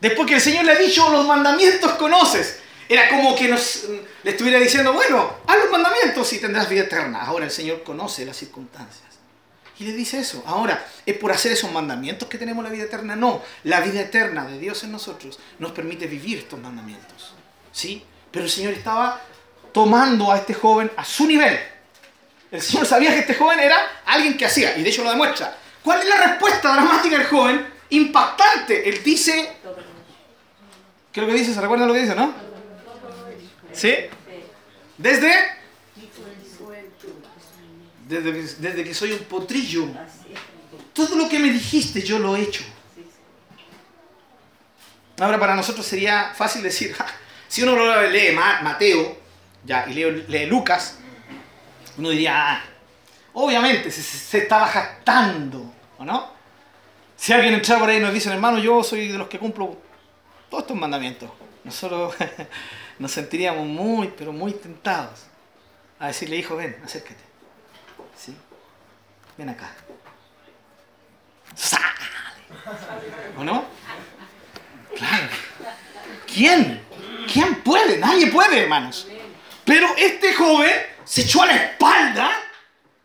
[0.01, 2.59] Después que el Señor le ha dicho, los mandamientos conoces.
[2.87, 3.85] Era como que nos,
[4.23, 7.21] le estuviera diciendo, bueno, haz los mandamientos y tendrás vida eterna.
[7.23, 9.03] Ahora el Señor conoce las circunstancias.
[9.79, 10.43] Y le dice eso.
[10.45, 13.15] Ahora, ¿es por hacer esos mandamientos que tenemos la vida eterna?
[13.15, 13.41] No.
[13.63, 17.33] La vida eterna de Dios en nosotros nos permite vivir estos mandamientos.
[17.71, 18.05] ¿Sí?
[18.31, 19.21] Pero el Señor estaba
[19.73, 21.59] tomando a este joven a su nivel.
[22.55, 25.55] El Señor sabía que este joven era alguien que hacía, y de hecho lo demuestra.
[25.83, 27.67] ¿Cuál es la respuesta dramática del joven?
[27.89, 28.87] Impactante.
[28.89, 29.51] Él dice...
[31.11, 31.53] ¿Qué es lo que dice?
[31.53, 32.33] ¿Se recuerda lo que dice, no?
[33.73, 33.93] ¿Sí?
[34.97, 35.33] Desde,
[38.07, 39.87] desde, desde que soy un potrillo.
[40.93, 42.63] Todo lo que me dijiste yo lo he hecho.
[45.19, 46.95] Ahora para nosotros sería fácil decir,
[47.47, 49.17] si uno lo lee Ma- Mateo
[49.63, 50.97] ya, y lee Lucas,
[51.97, 52.61] uno diría, ah,
[53.33, 56.33] obviamente se, se- estaba jactando, ¿o no?
[57.15, 59.77] Si alguien entra por ahí y nos dice, hermano, yo soy de los que cumplo
[60.49, 61.29] todos estos mandamientos,
[61.63, 62.13] nosotros
[62.99, 65.21] nos sentiríamos muy, pero muy tentados
[65.99, 67.23] a decirle, hijo, ven, acércate.
[68.17, 68.35] ¿Sí?
[69.37, 69.71] Ven acá.
[71.55, 71.83] ¡Sale!
[73.37, 73.65] ¿O no?
[74.97, 75.27] Claro.
[76.27, 76.81] ¿Quién?
[77.31, 77.97] ¿Quién puede?
[77.97, 79.07] Nadie puede, hermanos.
[79.63, 80.71] Pero este joven
[81.05, 82.31] se echó a la espalda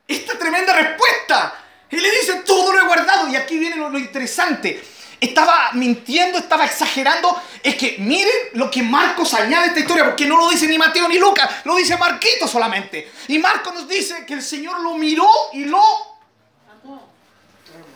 [0.08, 1.54] esta tremenda respuesta.
[1.90, 3.28] Y le dice, todo lo he guardado.
[3.28, 4.82] Y aquí viene lo, lo interesante.
[5.20, 7.40] Estaba mintiendo, estaba exagerando.
[7.62, 10.78] Es que miren lo que Marcos añade a esta historia, porque no lo dice ni
[10.78, 13.12] Mateo ni Lucas, lo dice Marquito solamente.
[13.28, 15.82] Y Marcos nos dice que el Señor lo miró y lo...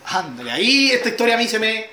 [0.07, 1.89] Ándale, ahí esta historia a mí se me...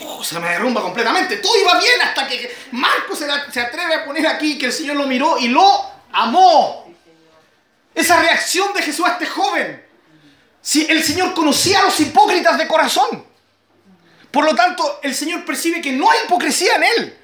[0.00, 1.36] uf, se me derrumba completamente.
[1.36, 4.72] Todo iba bien hasta que Marcos se, la- se atreve a poner aquí que el
[4.72, 5.68] Señor lo miró y lo
[6.12, 6.89] amó.
[7.94, 9.84] Esa reacción de Jesús a este joven.
[10.62, 13.24] Si el Señor conocía a los hipócritas de corazón.
[14.30, 17.18] Por lo tanto, el Señor percibe que no hay hipocresía en él.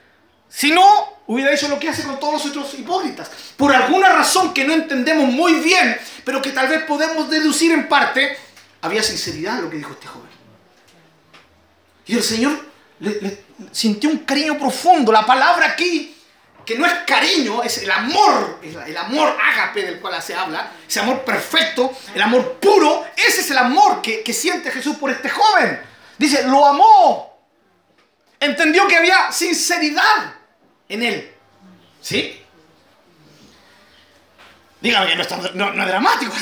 [0.49, 3.31] Si no, hubiera hecho lo que hace con todos los otros hipócritas.
[3.57, 7.89] Por alguna razón que no entendemos muy bien, pero que tal vez podemos deducir en
[7.89, 8.37] parte,
[8.81, 10.31] había sinceridad en lo que dijo este joven.
[12.07, 12.65] Y el Señor
[13.01, 15.13] le- sintió un cariño profundo.
[15.13, 16.16] La palabra aquí,
[16.67, 20.99] que no es cariño, es el amor, el amor ágape del cual se habla, ese
[20.99, 25.31] amor perfecto, el amor puro, ese es el amor que, que siente Jesús por este
[25.31, 25.81] joven.
[26.19, 27.39] Dice, lo amó.
[28.41, 30.35] Entendió que había sinceridad
[30.89, 31.35] en él.
[32.03, 32.43] ¿Sí?
[34.81, 36.33] Dígame que no es, no es dramático.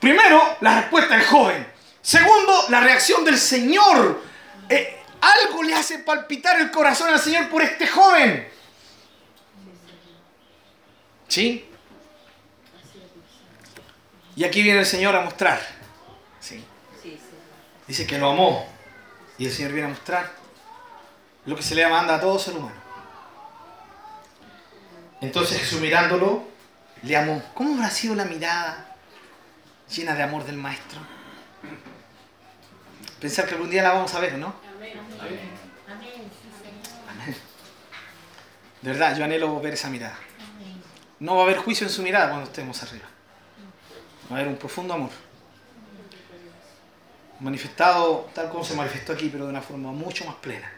[0.00, 1.72] Primero, la respuesta del joven.
[2.02, 4.24] Segundo, la reacción del Señor.
[4.68, 8.48] Eh, algo le hace palpitar el corazón al Señor por este joven.
[11.32, 11.64] ¿Sí?
[14.36, 15.62] Y aquí viene el Señor a mostrar.
[16.38, 16.62] ¿Sí?
[17.88, 18.68] Dice que lo amó.
[19.38, 20.30] Y el Señor viene a mostrar
[21.46, 22.76] lo que se le manda a todo ser humano.
[25.22, 26.44] Entonces Jesús mirándolo,
[27.02, 27.42] le amó.
[27.54, 28.94] ¿Cómo habrá sido la mirada
[29.88, 31.00] llena de amor del Maestro?
[33.22, 34.54] Pensar que algún día la vamos a ver, ¿no?
[35.88, 37.36] Amén.
[38.82, 40.18] De verdad, yo anhelo ver esa mirada.
[41.22, 43.04] No va a haber juicio en su mirada cuando estemos arriba.
[44.28, 45.10] Va a haber un profundo amor.
[47.38, 50.68] Manifestado tal como se manifestó aquí, pero de una forma mucho más plena.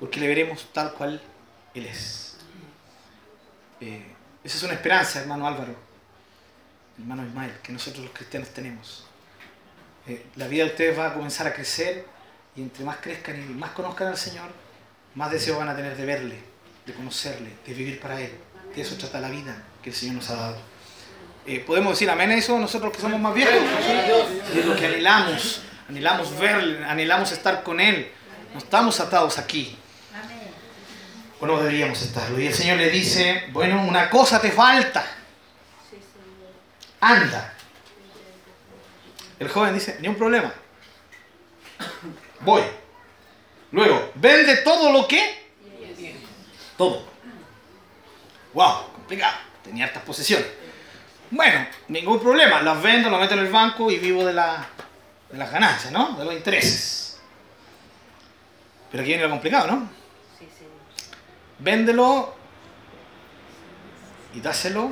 [0.00, 1.20] Porque le veremos tal cual
[1.74, 2.38] Él es.
[3.82, 4.06] Eh,
[4.42, 5.76] esa es una esperanza, hermano Álvaro,
[6.98, 9.04] hermano Ismael, que nosotros los cristianos tenemos.
[10.06, 12.06] Eh, la vida de ustedes va a comenzar a crecer
[12.56, 14.50] y entre más crezcan y más conozcan al Señor,
[15.14, 16.38] más deseo van a tener de verle,
[16.86, 18.32] de conocerle, de vivir para Él.
[18.74, 20.56] De eso trata la vida que el Señor nos ha dado.
[21.46, 23.54] Eh, ¿Podemos decir amén a eso nosotros que somos más viejos?
[24.54, 25.60] Es lo que anhelamos.
[25.88, 28.10] Anhelamos verle, anhelamos estar con Él.
[28.52, 29.76] No estamos atados aquí.
[31.40, 32.40] O no deberíamos estarlo.
[32.40, 35.04] Y el Señor le dice, bueno, una cosa te falta.
[37.00, 37.52] Anda.
[39.38, 40.54] El joven dice, ni un problema.
[42.40, 42.62] Voy.
[43.72, 45.42] Luego, vende todo lo que...
[46.78, 47.11] Todo.
[48.54, 49.36] Wow, complicado.
[49.62, 50.46] Tenía hartas posesiones.
[51.30, 52.60] Bueno, ningún problema.
[52.62, 54.66] Las vendo, las meto en el banco y vivo de, la,
[55.30, 56.16] de las ganancias, ¿no?
[56.16, 57.20] De los intereses.
[58.90, 59.88] Pero aquí viene lo complicado, ¿no?
[61.58, 62.34] Véndelo
[64.34, 64.90] y dáselo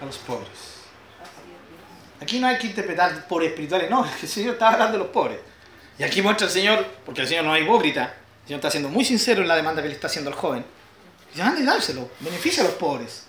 [0.00, 0.70] a los pobres.
[2.20, 5.38] Aquí no hay que interpretar pobres espirituales, no, el Señor está hablando de los pobres.
[5.98, 8.88] Y aquí muestra el Señor, porque el Señor no es hipócrita, el Señor está siendo
[8.88, 10.64] muy sincero en la demanda que le está haciendo al joven.
[11.34, 13.24] Y dárselo, beneficia a los pobres.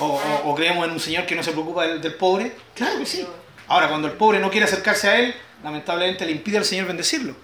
[0.00, 2.52] O, o- creemos en un Señor que no se preocupa del, del pobre.
[2.74, 3.26] Claro que sí.
[3.66, 5.34] Ahora, cuando el pobre no quiere acercarse a Él,
[5.64, 7.34] lamentablemente le impide al Señor bendecirlo.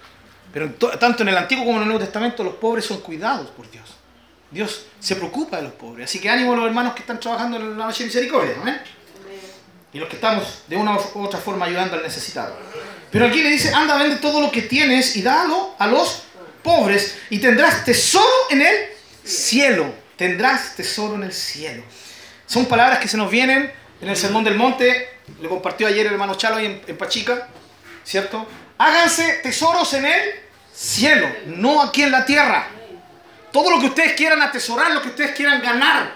[0.52, 3.68] Pero tanto en el Antiguo como en el Nuevo Testamento, los pobres son cuidados por
[3.70, 3.84] Dios.
[4.50, 6.08] Dios se preocupa de los pobres.
[6.08, 8.54] Así que ánimo a los hermanos que están trabajando en la noche misericordia.
[8.60, 8.80] ¿amén?
[9.92, 12.56] Y los que estamos de una u otra forma ayudando al necesitado.
[13.10, 16.22] Pero aquí le dice, anda, vende todo lo que tienes y dalo a los
[16.62, 18.76] pobres y tendrás tesoro en el
[19.24, 19.94] cielo.
[20.16, 21.82] Tendrás tesoro en el cielo.
[22.46, 25.08] Son palabras que se nos vienen en el Sermón del Monte.
[25.40, 27.48] Le compartió ayer el hermano Chalo en, en Pachica.
[28.04, 28.46] ¿Cierto?
[28.78, 32.68] Háganse tesoros en el cielo, no aquí en la tierra.
[33.52, 36.12] Todo lo que ustedes quieran atesorar, lo que ustedes quieran ganar,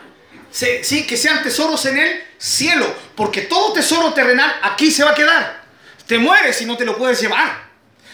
[0.50, 5.14] sí, que sean tesoros en el cielo, porque todo tesoro terrenal aquí se va a
[5.14, 5.62] quedar.
[6.06, 7.67] Te mueres y no te lo puedes llevar.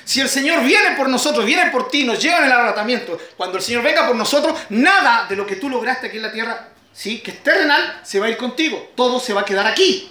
[0.05, 3.57] Si el Señor viene por nosotros, viene por ti, nos lleva en el arrebatamiento, cuando
[3.57, 6.69] el Señor venga por nosotros, nada de lo que tú lograste aquí en la tierra,
[6.93, 8.93] sí, que es terrenal, se va a ir contigo.
[8.95, 10.11] Todo se va a quedar aquí.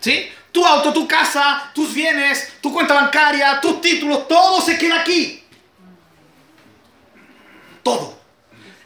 [0.00, 0.28] ¿Sí?
[0.50, 5.42] Tu auto, tu casa, tus bienes, tu cuenta bancaria, tus títulos, todo se queda aquí.
[7.82, 8.20] Todo.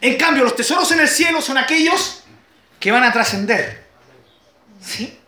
[0.01, 2.23] En cambio, los tesoros en el cielo son aquellos
[2.79, 3.87] que van a trascender.
[4.81, 5.19] ¿Sí?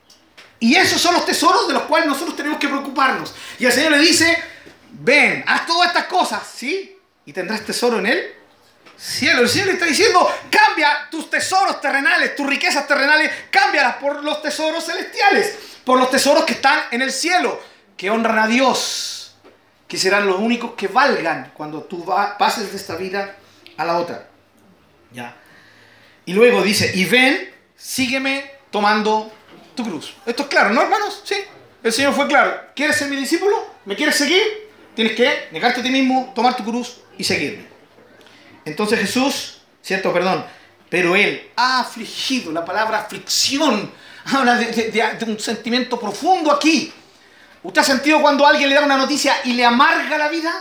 [0.61, 3.35] Y esos son los tesoros de los cuales nosotros tenemos que preocuparnos.
[3.59, 4.43] Y el Señor le dice,
[5.09, 6.99] ven, haz todas estas cosas, ¿sí?
[7.25, 8.35] Y tendrás tesoro en él.
[8.97, 14.43] Cielo, el le está diciendo, cambia tus tesoros terrenales, tus riquezas terrenales, cámbialas por los
[14.43, 17.61] tesoros celestiales, por los tesoros que están en el cielo,
[17.97, 19.37] que honran a Dios,
[19.87, 22.05] que serán los únicos que valgan cuando tú
[22.39, 23.37] pases de esta vida
[23.77, 24.29] a la otra.
[25.13, 25.35] ¿Ya?
[26.27, 29.33] Y luego dice, y ven, sígueme tomando
[29.75, 30.15] tu cruz.
[30.27, 31.23] Esto es claro, ¿no, hermanos?
[31.25, 31.37] Sí.
[31.83, 32.61] El Señor fue claro.
[32.75, 33.75] ¿Quieres ser mi discípulo?
[33.85, 34.68] ¿Me quieres seguir?
[34.99, 37.65] Tienes que negarte a ti mismo, tomar tu cruz y seguirme.
[38.65, 40.45] Entonces Jesús, cierto, perdón,
[40.91, 43.93] pero Él ha afligido, la palabra aflicción
[44.25, 46.93] habla de, un sentimiento profundo aquí.
[47.63, 50.53] ¿Usted ha sentido cuando alguien le da una noticia y le amarga la vida?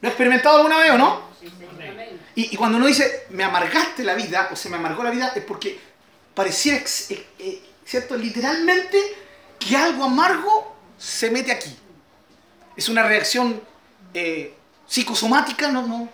[0.00, 1.20] ¿Lo ha experimentado alguna vez o no?
[2.36, 5.34] Y, y cuando uno dice, me amargaste la vida, o se me amargó la vida,
[5.36, 5.78] es porque
[6.32, 8.16] pareciera, ex- eh, eh, ¿cierto?
[8.16, 8.98] Literalmente,
[9.58, 11.76] que algo amargo se mete aquí.
[12.76, 13.60] Es una reacción
[14.12, 14.54] eh,
[14.86, 16.08] psicosomática, no, no,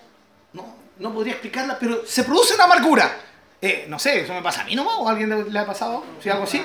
[0.53, 3.16] no, no podría explicarla, pero se produce una amargura.
[3.62, 6.05] Eh, no sé, ¿eso me pasa a mí nomás o a alguien le, ha pasado?
[6.23, 6.62] ¿Sí, algo así?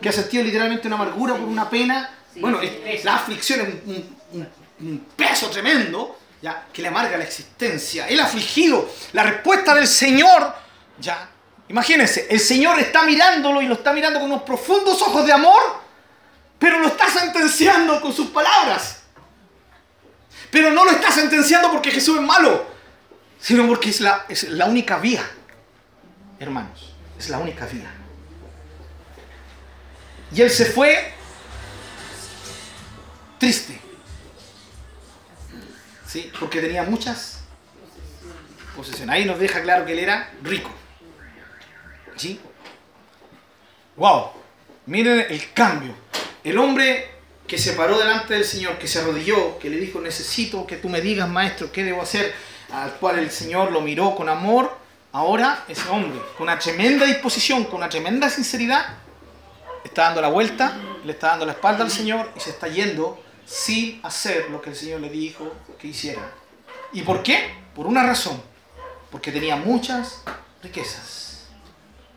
[0.00, 2.10] Que ha sentido literalmente una amargura por una pena.
[2.40, 4.48] bueno, es- la aflicción es un-
[4.80, 8.06] un peso tremendo, ya, que le amarga la existencia.
[8.08, 10.54] El afligido, la respuesta del Señor,
[11.00, 11.30] ya.
[11.68, 15.60] Imagínense, el Señor está mirándolo y lo está mirando con unos profundos ojos de amor,
[16.58, 18.95] pero lo está sentenciando con sus palabras.
[20.50, 22.66] Pero no lo está sentenciando porque Jesús es malo,
[23.40, 25.28] sino porque es la, es la única vía,
[26.38, 26.94] hermanos.
[27.18, 27.90] Es la única vía.
[30.32, 31.12] Y él se fue
[33.38, 33.80] triste.
[36.06, 36.30] ¿Sí?
[36.38, 37.40] Porque tenía muchas
[38.76, 39.14] posesiones.
[39.14, 40.70] Ahí nos deja claro que él era rico.
[42.16, 42.40] ¿Sí?
[43.96, 44.30] ¡Wow!
[44.86, 45.94] Miren el cambio.
[46.44, 47.15] El hombre
[47.46, 50.88] que se paró delante del Señor, que se arrodilló, que le dijo, necesito que tú
[50.88, 52.34] me digas, maestro, qué debo hacer,
[52.72, 54.76] al cual el Señor lo miró con amor,
[55.12, 58.84] ahora ese hombre, con una tremenda disposición, con una tremenda sinceridad,
[59.84, 63.22] está dando la vuelta, le está dando la espalda al Señor y se está yendo
[63.46, 66.32] sin hacer lo que el Señor le dijo que hiciera.
[66.92, 67.54] ¿Y por qué?
[67.74, 68.42] Por una razón,
[69.10, 70.22] porque tenía muchas
[70.62, 71.44] riquezas.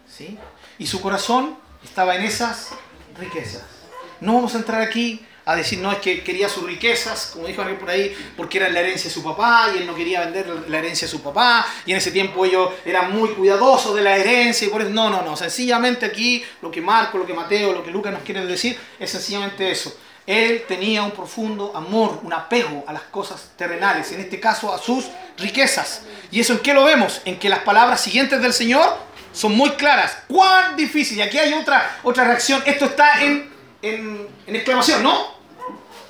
[0.09, 0.37] ¿Sí?
[0.79, 2.69] Y su corazón estaba en esas
[3.17, 3.78] riquezas.
[4.21, 7.61] No vamos a entrar aquí a decir, no, es que quería sus riquezas, como dijo
[7.61, 10.47] alguien por ahí, porque era la herencia de su papá y él no quería vender
[10.67, 14.15] la herencia de su papá y en ese tiempo ellos eran muy cuidadosos de la
[14.15, 17.73] herencia y por eso, no, no, no, sencillamente aquí lo que Marco, lo que Mateo,
[17.73, 19.97] lo que Lucas nos quiere decir es sencillamente eso.
[20.27, 24.77] Él tenía un profundo amor, un apego a las cosas terrenales, en este caso a
[24.77, 25.05] sus
[25.39, 26.03] riquezas.
[26.29, 27.23] ¿Y eso en qué lo vemos?
[27.25, 28.95] En que las palabras siguientes del Señor
[29.31, 30.15] son muy claras.
[30.27, 31.17] ¡Cuán difícil!
[31.17, 32.61] Y aquí hay otra, otra reacción.
[32.67, 33.48] Esto está en,
[33.81, 35.33] en, exclamación, ¿no?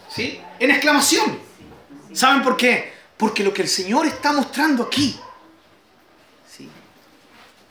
[0.10, 0.42] ¿Sí?
[0.60, 1.40] En exclamación.
[2.14, 2.94] ¿Saben por qué?
[3.18, 5.20] Porque lo que el Señor está mostrando aquí
[6.50, 6.70] ¿sí?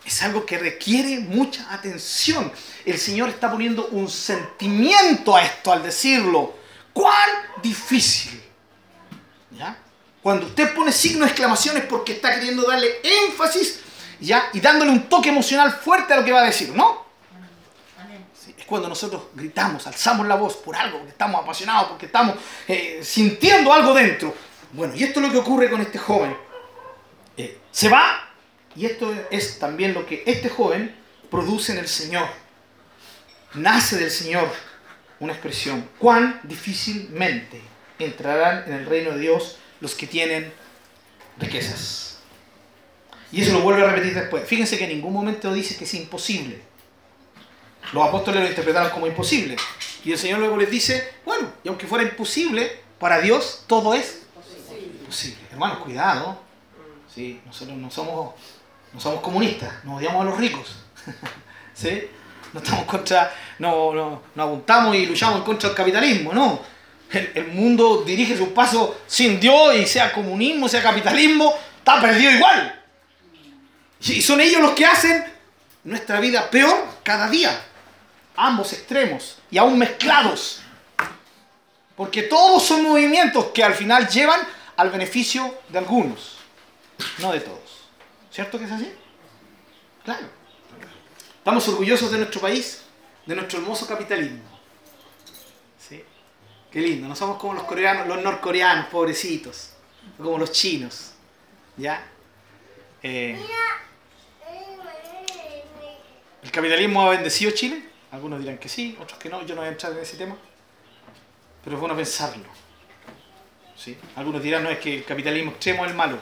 [0.04, 2.52] es algo que requiere mucha atención.
[2.84, 6.54] El Señor está poniendo un sentimiento a esto al decirlo.
[6.92, 7.28] ¡Cuán
[7.62, 8.42] difícil!
[9.50, 9.76] ¿Ya?
[10.22, 13.80] Cuando usted pone signo de exclamación es porque está queriendo darle énfasis
[14.20, 14.50] ¿ya?
[14.52, 17.07] y dándole un toque emocional fuerte a lo que va a decir, ¿no?
[18.68, 23.72] Cuando nosotros gritamos, alzamos la voz por algo, porque estamos apasionados, porque estamos eh, sintiendo
[23.72, 24.34] algo dentro.
[24.72, 26.36] Bueno, y esto es lo que ocurre con este joven.
[27.36, 28.30] Eh, se va,
[28.76, 30.94] y esto es también lo que este joven
[31.30, 32.28] produce en el Señor.
[33.54, 34.52] Nace del Señor
[35.20, 35.88] una expresión.
[35.98, 37.62] Cuán difícilmente
[37.98, 40.52] entrarán en el reino de Dios los que tienen
[41.38, 42.18] riquezas.
[43.32, 44.46] Y eso lo vuelve a repetir después.
[44.46, 46.67] Fíjense que en ningún momento dice que es imposible.
[47.92, 49.56] Los apóstoles lo interpretaron como imposible.
[50.04, 54.22] Y el Señor luego les dice, bueno, y aunque fuera imposible, para Dios todo es
[55.06, 55.38] posible.
[55.50, 56.40] Hermanos, cuidado.
[57.12, 58.34] Sí, nosotros no somos,
[58.92, 60.76] no somos comunistas, nos odiamos a los ricos.
[61.74, 62.08] ¿Sí?
[62.52, 66.60] No estamos contra, no, no, no apuntamos y luchamos contra del capitalismo, no.
[67.10, 72.30] El, el mundo dirige sus pasos sin Dios y sea comunismo, sea capitalismo, está perdido
[72.32, 72.82] igual.
[74.00, 75.24] Y son ellos los que hacen
[75.84, 77.58] nuestra vida peor cada día.
[78.40, 80.60] Ambos extremos y aún mezclados.
[81.96, 84.38] Porque todos son movimientos que al final llevan
[84.76, 86.36] al beneficio de algunos,
[87.18, 87.88] no de todos.
[88.30, 88.92] ¿Cierto que es así?
[90.04, 90.28] Claro.
[91.38, 92.82] Estamos orgullosos de nuestro país,
[93.26, 94.44] de nuestro hermoso capitalismo.
[95.76, 96.04] ¿Sí?
[96.70, 99.70] Qué lindo, no somos como los coreanos, los norcoreanos, pobrecitos,
[100.16, 101.10] como los chinos.
[101.76, 102.06] ¿Ya?
[103.02, 103.44] Eh,
[106.44, 107.97] ¿El capitalismo ha bendecido Chile?
[108.10, 110.36] Algunos dirán que sí, otros que no, yo no voy a entrar en ese tema.
[111.62, 112.44] Pero es bueno pensarlo.
[113.76, 113.96] ¿Sí?
[114.16, 116.18] Algunos dirán, no, es que el capitalismo extremo es el malo.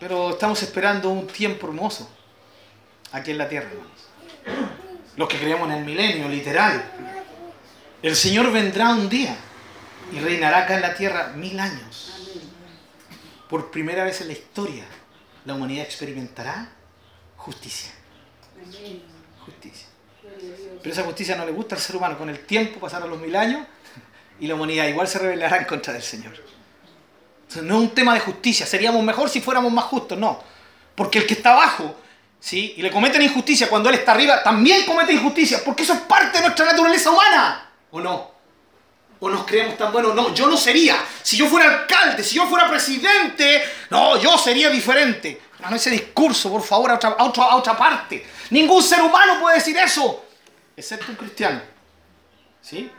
[0.00, 2.10] Pero estamos esperando un tiempo hermoso
[3.12, 3.70] aquí en la tierra.
[5.16, 6.82] Los que creemos en el milenio, literal.
[8.02, 9.36] El Señor vendrá un día
[10.12, 12.40] y reinará acá en la tierra mil años.
[13.48, 14.84] Por primera vez en la historia,
[15.44, 16.68] la humanidad experimentará
[17.36, 17.92] justicia.
[19.44, 19.86] Justicia.
[20.82, 22.18] Pero esa justicia no le gusta al ser humano.
[22.18, 23.66] Con el tiempo pasarán los mil años
[24.40, 26.32] y la humanidad igual se rebelará en contra del Señor.
[27.42, 28.66] Entonces, no es un tema de justicia.
[28.66, 30.18] Seríamos mejor si fuéramos más justos.
[30.18, 30.42] No.
[30.94, 31.94] Porque el que está abajo
[32.40, 32.74] ¿sí?
[32.76, 35.60] y le cometen injusticia cuando él está arriba, también comete injusticia.
[35.64, 37.70] Porque eso es parte de nuestra naturaleza humana.
[37.90, 38.32] ¿O no?
[39.20, 40.14] ¿O nos creemos tan buenos?
[40.14, 40.96] No, yo no sería.
[41.22, 45.40] Si yo fuera alcalde, si yo fuera presidente, no, yo sería diferente.
[45.70, 48.26] No, ese discurso, por favor, a otra, parte.
[48.50, 50.24] Ningún ser humano puede decir eso,
[50.76, 51.60] excepto un cristiano.
[52.60, 52.90] ¿Sí?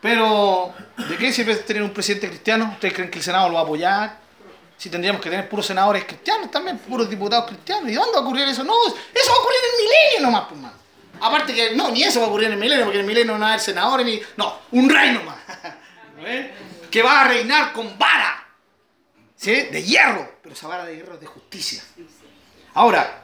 [0.00, 2.70] Pero, ¿de qué sirve tener un presidente cristiano?
[2.74, 4.18] ¿Ustedes creen que el Senado lo va a apoyar?
[4.76, 7.90] Si tendríamos que tener puros senadores cristianos también, puros diputados cristianos.
[7.90, 8.62] ¿Y dónde va a ocurrir eso?
[8.62, 10.78] No, eso va a ocurrir en milenio nomás, pues, mano.
[11.20, 13.40] Aparte que, no, ni eso va a ocurrir en el milenio, porque en milenio no
[13.40, 14.20] va a haber senadores ni...
[14.36, 15.36] No, un rey nomás.
[16.20, 16.54] ¿Eh?
[16.90, 18.46] Que va a reinar con vara.
[19.34, 19.52] ¿Sí?
[19.52, 20.37] De hierro.
[20.48, 21.82] Pero esa vara de hierro es de justicia.
[22.72, 23.22] Ahora,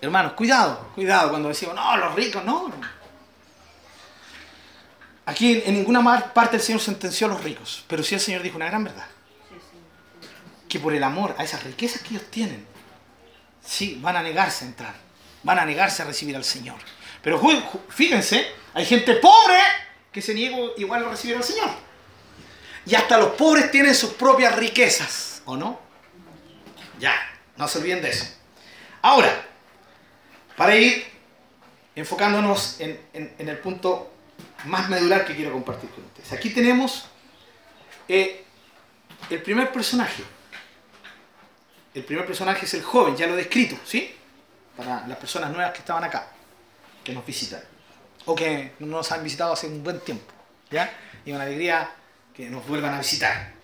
[0.00, 2.72] hermanos, cuidado, cuidado cuando decimos, no, los ricos, no.
[5.26, 8.56] Aquí en ninguna parte el Señor sentenció a los ricos, pero sí el Señor dijo
[8.56, 9.06] una gran verdad.
[10.66, 12.66] Que por el amor a esas riquezas que ellos tienen,
[13.62, 14.94] sí, van a negarse a entrar,
[15.42, 16.78] van a negarse a recibir al Señor.
[17.20, 17.38] Pero
[17.90, 19.58] fíjense, hay gente pobre
[20.10, 21.68] que se niega igual a recibir al Señor.
[22.86, 25.84] Y hasta los pobres tienen sus propias riquezas, ¿o no?
[26.98, 27.14] Ya,
[27.56, 28.26] no se olviden de eso.
[29.02, 29.44] Ahora,
[30.56, 31.06] para ir
[31.94, 33.00] enfocándonos en,
[33.38, 34.12] el punto
[34.66, 36.32] más medular que quiero compartir con ustedes.
[36.32, 37.06] Aquí tenemos
[38.08, 38.44] eh,
[39.30, 40.22] el primer personaje.
[41.94, 44.14] El primer personaje es el joven, ya lo he descrito, ¿sí?
[44.76, 46.28] Para las personas nuevas que estaban acá,
[47.02, 47.62] que nos visitan.
[48.26, 50.30] O que no nos han visitado hace un buen tiempo,
[50.70, 50.92] ¿ya?
[51.24, 51.90] Y una alegría
[52.34, 53.55] que nos vuelvan a visitar.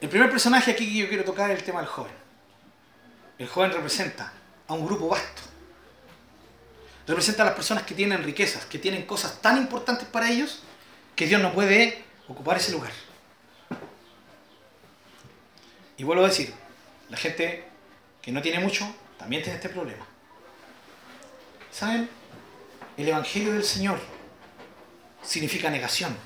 [0.00, 2.12] El primer personaje aquí que yo quiero tocar es el tema del joven.
[3.38, 4.32] El joven representa
[4.66, 5.42] a un grupo vasto.
[7.06, 10.62] Representa a las personas que tienen riquezas, que tienen cosas tan importantes para ellos
[11.16, 12.92] que Dios no puede ocupar ese lugar.
[15.96, 16.54] Y vuelvo a decir,
[17.10, 17.64] la gente
[18.22, 18.86] que no tiene mucho
[19.18, 20.06] también tiene este problema.
[21.70, 22.08] ¿Saben?
[22.96, 24.00] El Evangelio del Señor
[25.22, 26.16] significa negación.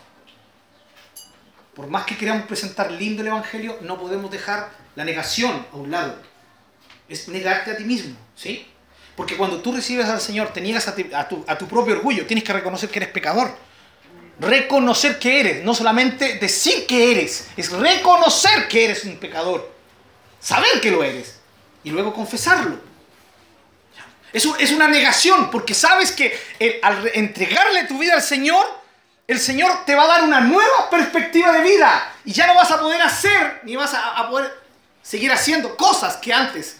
[1.74, 5.90] Por más que queramos presentar lindo el Evangelio, no podemos dejar la negación a un
[5.90, 6.16] lado.
[7.08, 8.66] Es negarte a ti mismo, ¿sí?
[9.16, 10.94] Porque cuando tú recibes al Señor, te niegas a,
[11.28, 13.56] tu, propio orgullo, tienes que reconocer que eres pecador.
[14.40, 19.72] Reconocer que eres, no solamente decir que eres, es reconocer que eres un pecador.
[20.40, 21.38] Saber que lo eres.
[21.84, 22.78] Y luego confesarlo.
[24.32, 26.36] Es, es una negación, porque sabes que
[26.82, 28.66] al re- entregarle tu vida al Señor,
[29.26, 32.14] el Señor te va a dar una nueva perspectiva de vida.
[32.24, 34.52] Y ya no vas a poder hacer, ni vas a, poder
[35.02, 36.78] seguir haciendo cosas que antes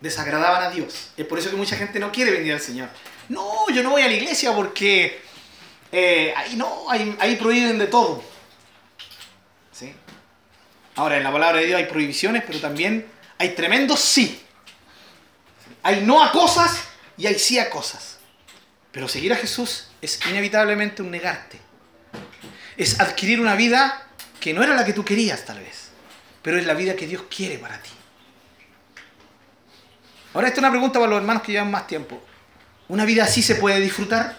[0.00, 1.10] desagradaban a Dios.
[1.16, 2.88] Es por eso que mucha gente no quiere venir al Señor.
[3.28, 5.22] No, yo no voy a la iglesia porque
[5.90, 8.22] eh, ahí no, ahí prohíben de todo.
[9.72, 9.92] ¿Sí?
[10.96, 14.40] Ahora, en la palabra de Dios hay prohibiciones, pero también hay tremendos sí.
[15.82, 16.84] Hay no a cosas
[17.16, 18.18] y hay sí a cosas.
[18.92, 21.63] Pero seguir a Jesús es inevitablemente un negarte.
[22.76, 24.06] Es adquirir una vida
[24.40, 25.88] que no era la que tú querías tal vez,
[26.42, 27.90] pero es la vida que Dios quiere para ti.
[30.34, 32.20] Ahora, esta es una pregunta para los hermanos que llevan más tiempo.
[32.88, 34.36] ¿Una vida así se puede disfrutar?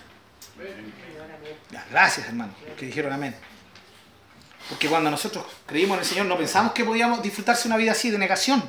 [1.89, 3.35] Gracias, hermano, que dijeron amén.
[4.69, 8.09] Porque cuando nosotros creímos en el Señor no pensamos que podíamos disfrutarse una vida así
[8.09, 8.63] de negación.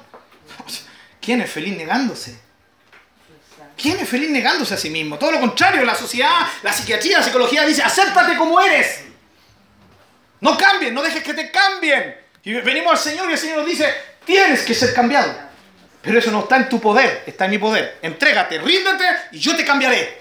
[1.21, 2.39] ¿Quién es feliz negándose?
[3.77, 5.19] ¿Quién es feliz negándose a sí mismo?
[5.19, 9.06] Todo lo contrario, la sociedad, la psiquiatría, la psicología dice, acéptate como eres.
[10.41, 12.16] No cambien, no dejes que te cambien.
[12.43, 13.93] Y venimos al Señor y el Señor nos dice,
[14.24, 15.34] tienes que ser cambiado.
[16.03, 17.99] Pero eso no está en tu poder, está en mi poder.
[18.03, 20.20] Entrégate, ríndete y yo te cambiaré.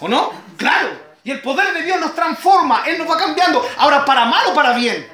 [0.00, 0.32] ¿O no?
[0.56, 1.12] Claro.
[1.24, 3.66] Y el poder de Dios nos transforma, Él nos va cambiando.
[3.78, 5.08] Ahora, para mal o para bien.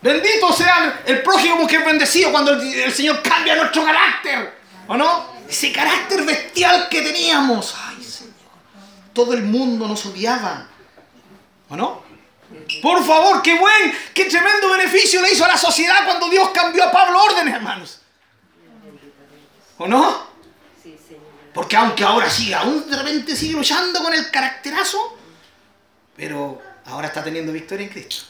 [0.00, 4.54] Bendito sea el prójimo que es bendecido cuando el, Señor cambia nuestro carácter.
[4.86, 5.26] ¿O no?
[5.48, 7.74] Ese carácter bestial que teníamos.
[7.76, 8.32] Ay, Señor.
[9.12, 10.68] Todo el mundo nos odiaba.
[11.68, 12.02] ¿O no?
[12.82, 16.84] Por favor, qué buen, qué tremendo beneficio le hizo a la sociedad cuando Dios cambió
[16.84, 18.00] a Pablo órdenes, hermanos.
[19.76, 20.28] ¿O no?
[21.52, 25.18] Porque aunque ahora sí, aún de repente sigue luchando con el caracterazo,
[26.16, 28.24] pero ahora está teniendo victoria en Cristo.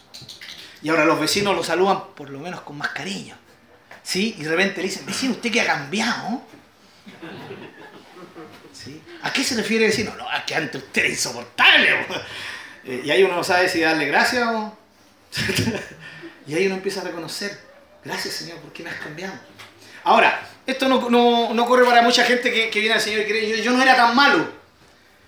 [0.82, 3.36] Y ahora los vecinos lo saludan por lo menos con más cariño.
[4.02, 4.34] ¿Sí?
[4.38, 6.42] Y de repente le dicen, vecino, usted que ha cambiado.
[8.72, 9.02] ¿Sí?
[9.22, 10.14] ¿A qué se refiere el vecino?
[10.16, 12.04] No, es que antes usted era insoportable.
[12.04, 12.14] po".
[12.88, 14.76] Eh, Y ahí uno no sabe si darle gracias o...
[16.46, 17.56] y ahí uno empieza a reconocer,
[18.02, 19.34] gracias Señor, porque me has cambiado.
[20.04, 23.24] Ahora, esto no, no, no ocurre para mucha gente que, que viene al Señor y
[23.26, 24.48] cree, yo, yo no era tan malo.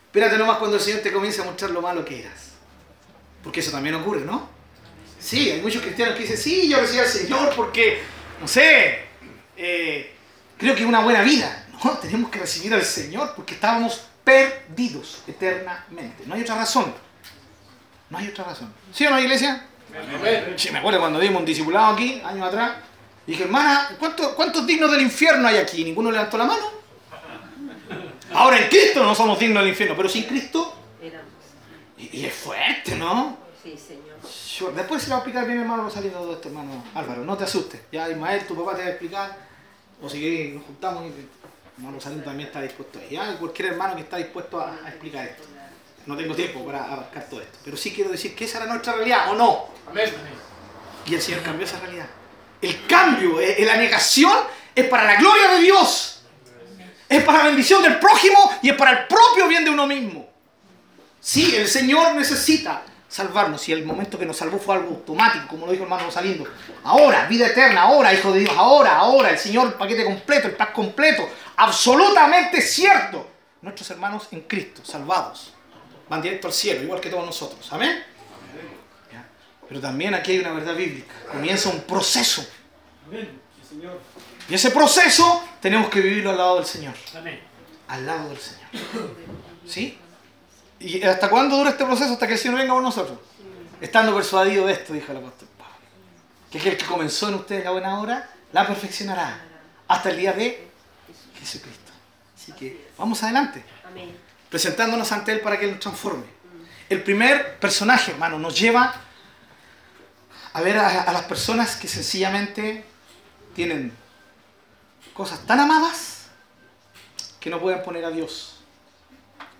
[0.06, 2.52] Espérate nomás cuando el Señor te comience a mostrar lo malo que eras.
[3.44, 4.48] Porque eso también ocurre, ¿no?
[5.18, 8.02] Sí, hay muchos cristianos que dicen, sí, yo recibí al Señor porque,
[8.40, 9.00] no sé,
[9.56, 10.14] eh,
[10.56, 11.66] creo que es una buena vida.
[11.84, 16.24] No, tenemos que recibir al Señor porque estábamos perdidos eternamente.
[16.26, 16.94] No hay otra razón.
[18.10, 18.72] No hay otra razón.
[18.92, 19.66] ¿Sí o no, iglesia?
[20.56, 22.72] Sí, me acuerdo cuando dimos un discipulado aquí, años atrás.
[23.26, 25.84] Y dije, hermana, ¿cuántos, ¿cuántos dignos del infierno hay aquí?
[25.84, 26.80] ¿Ninguno levantó la mano?
[28.32, 30.76] Ahora en Cristo no somos dignos del infierno, pero sin Cristo.
[31.02, 31.26] Éramos.
[31.98, 33.38] Y, y es fuerte, ¿no?
[33.62, 34.74] Sí, Señor.
[34.74, 37.24] Después se lo va a explicar bien, hermano, saliendo todo esto, hermano Álvaro.
[37.24, 37.80] No te asustes.
[37.90, 39.36] Ya Ismael, tu papá te va a explicar.
[40.02, 41.28] O si querés, nos juntamos y
[41.78, 43.08] hermano Saliendo también está dispuesto ahí.
[43.10, 45.44] Ya cualquier hermano que está dispuesto a, a explicar esto.
[46.06, 47.58] No tengo tiempo para abarcar todo esto.
[47.64, 49.66] Pero sí quiero decir que esa era nuestra realidad, ¿o no?
[51.06, 52.06] Y el Señor cambió esa realidad.
[52.60, 54.32] El cambio, eh, la negación
[54.74, 56.22] es para la gloria de Dios.
[57.08, 60.28] Es para la bendición del prójimo y es para el propio bien de uno mismo.
[61.20, 65.66] Sí, el Señor necesita salvarnos y el momento que nos salvó fue algo automático, como
[65.66, 66.46] lo dijo el hermano saliendo.
[66.84, 70.54] Ahora, vida eterna, ahora, hijo de Dios, ahora, ahora, el Señor, el paquete completo, el
[70.54, 73.28] pack completo, absolutamente cierto.
[73.60, 75.52] Nuestros hermanos en Cristo, salvados,
[76.10, 77.72] van directo al cielo, igual que todos nosotros.
[77.72, 78.04] Amén.
[79.12, 79.26] Ya.
[79.68, 81.14] Pero también aquí hay una verdad bíblica.
[81.30, 82.44] Comienza un proceso.
[84.48, 86.94] Y ese proceso tenemos que vivirlo al lado del Señor.
[87.16, 87.40] Amén.
[87.86, 88.68] Al lado del Señor.
[89.66, 89.96] ¿Sí?
[90.80, 92.12] ¿Y hasta cuándo dura este proceso?
[92.12, 93.16] Hasta que el Señor venga por nosotros.
[93.80, 95.74] Estando persuadido de esto, dijo el apóstol Pablo.
[96.50, 99.40] Que aquel que comenzó en ustedes la buena obra, la perfeccionará.
[99.86, 100.68] Hasta el día de
[101.38, 101.92] Jesucristo.
[102.36, 103.62] Así que vamos adelante.
[103.86, 104.29] Amén.
[104.50, 106.24] Presentándonos ante Él para que Él nos transforme.
[106.88, 108.94] El primer personaje, hermano, nos lleva
[110.52, 112.84] a ver a, a las personas que sencillamente
[113.54, 113.92] tienen
[115.14, 116.26] cosas tan amadas
[117.38, 118.56] que no pueden poner a Dios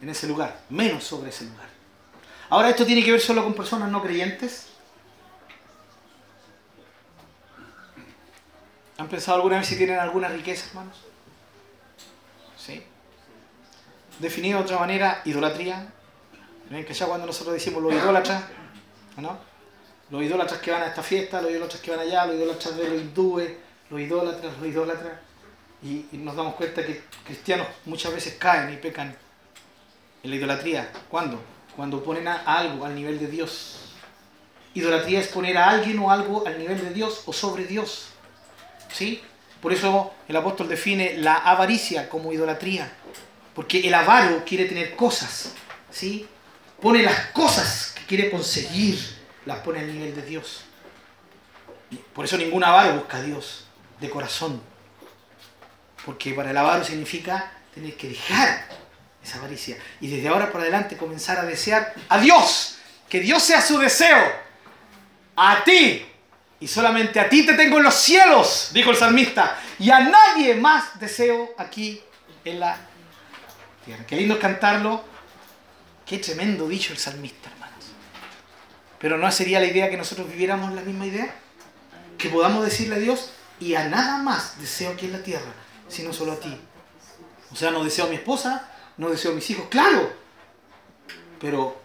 [0.03, 1.69] en ese lugar, menos sobre ese lugar.
[2.49, 4.67] Ahora, ¿esto tiene que ver solo con personas no creyentes?
[8.99, 10.99] ¿Han pensado alguna vez si tienen alguna riqueza, hermanos?
[12.59, 12.83] ¿Sí?
[14.21, 15.87] Definido de otra manera, idolatría.
[16.69, 18.45] ¿Ven que ya cuando nosotros decimos los idólatras,
[19.17, 19.39] ¿no?
[20.11, 22.89] Los idólatras que van a esta fiesta, los idólatras que van allá, los idólatras de
[22.89, 23.53] los hindúes,
[23.89, 25.13] los idólatras, los idólatras.
[25.83, 29.17] Y, y nos damos cuenta que cristianos muchas veces caen y pecan
[30.23, 30.93] en la idolatría.
[31.09, 31.41] ¿Cuándo?
[31.75, 33.95] Cuando ponen a algo al nivel de Dios.
[34.75, 38.09] Idolatría es poner a alguien o algo al nivel de Dios o sobre Dios.
[38.93, 39.23] ¿Sí?
[39.63, 42.93] Por eso el apóstol define la avaricia como idolatría.
[43.61, 45.53] Porque el avaro quiere tener cosas.
[45.91, 46.27] ¿Sí?
[46.81, 48.99] Pone las cosas que quiere conseguir,
[49.45, 50.63] las pone al nivel de Dios.
[52.15, 53.67] Por eso ningún avaro busca a Dios
[54.01, 54.63] de corazón.
[56.07, 58.67] Porque para el avaro significa tener que dejar
[59.23, 59.77] esa avaricia.
[60.01, 62.79] Y desde ahora para adelante comenzar a desear a Dios.
[63.11, 64.25] Que Dios sea su deseo.
[65.37, 66.07] A ti.
[66.61, 69.61] Y solamente a ti te tengo en los cielos, dijo el salmista.
[69.79, 72.01] Y a nadie más deseo aquí
[72.47, 72.87] en la
[73.91, 74.07] tierra.
[74.07, 75.05] Qué lindo cantarlo.
[76.07, 77.85] Qué tremendo dicho el salmista, hermanos.
[78.99, 81.35] Pero no sería la idea que nosotros viviéramos la misma idea.
[82.19, 83.31] Que podamos decirle a Dios,
[83.61, 85.53] y a nada más deseo aquí en la tierra,
[85.89, 86.55] sino solo a ti.
[87.53, 90.13] O sea, no deseo a mi esposa, no deseo a mis hijos, claro.
[91.39, 91.81] Pero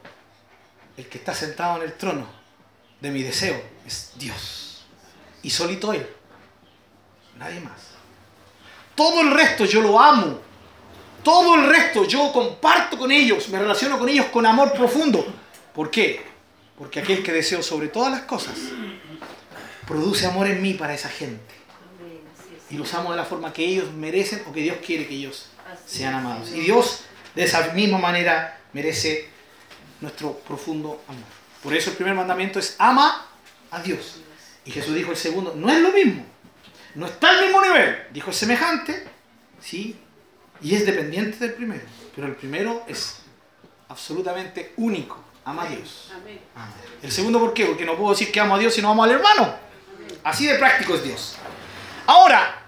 [0.98, 2.28] el que está sentado en el trono
[3.02, 4.86] de mi deseo es Dios.
[5.44, 6.08] Y solito Él.
[7.38, 7.82] Nadie más.
[8.96, 10.45] Todo el resto yo lo amo.
[11.26, 15.26] Todo el resto yo comparto con ellos, me relaciono con ellos con amor profundo.
[15.74, 16.22] ¿Por qué?
[16.78, 18.54] Porque aquel que deseo sobre todas las cosas
[19.88, 21.56] produce amor en mí para esa gente.
[22.70, 25.48] Y los amo de la forma que ellos merecen o que Dios quiere que ellos
[25.88, 26.52] sean amados.
[26.52, 29.28] Y Dios de esa misma manera merece
[30.02, 31.24] nuestro profundo amor.
[31.64, 33.26] Por eso el primer mandamiento es ama
[33.72, 34.18] a Dios.
[34.64, 36.24] Y Jesús dijo el segundo, no es lo mismo,
[36.94, 37.98] no está al mismo nivel.
[38.12, 39.08] Dijo es semejante,
[39.60, 39.96] sí,
[40.62, 41.84] y es dependiente del primero.
[42.16, 43.18] Pero el primero es
[43.90, 45.24] absolutamente único.
[45.46, 46.12] Ama a Dios.
[46.16, 46.40] Amén.
[47.02, 47.66] El segundo, ¿por qué?
[47.66, 49.56] Porque no puedo decir que amo a Dios si no amo al hermano.
[50.24, 51.36] Así de práctico es Dios.
[52.08, 52.64] Ahora,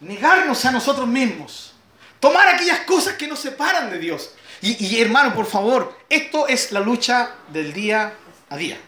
[0.00, 1.74] negarnos a nosotros mismos.
[2.18, 4.34] Tomar aquellas cosas que nos separan de Dios.
[4.62, 8.14] Y, y, hermano, por favor, esto es la lucha del día
[8.48, 8.78] a día.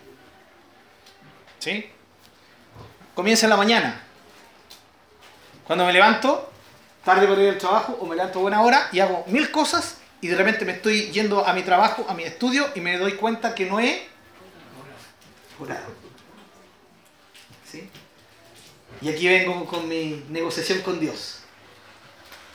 [1.59, 1.91] ¿Sí?
[3.15, 4.03] Comienza en la mañana.
[5.67, 6.52] Cuando me levanto,
[7.05, 10.29] tarde para ir al trabajo, o me levanto buena hora y hago mil cosas y
[10.29, 13.55] de repente me estoy yendo a mi trabajo, a mi estudio y me doy cuenta
[13.55, 14.07] que no he
[15.59, 15.93] orado.
[17.69, 17.89] ¿Sí?
[19.01, 21.41] Y aquí vengo con mi negociación con Dios.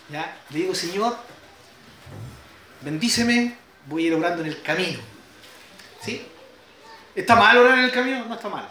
[0.10, 0.38] ¿Ya?
[0.52, 1.18] Le digo, Señor,
[2.82, 5.00] bendíceme, voy a ir obrando en el camino.
[6.02, 6.26] ¿Sí?
[7.14, 8.24] ¿Está mal orar en el camino?
[8.26, 8.70] No está mal.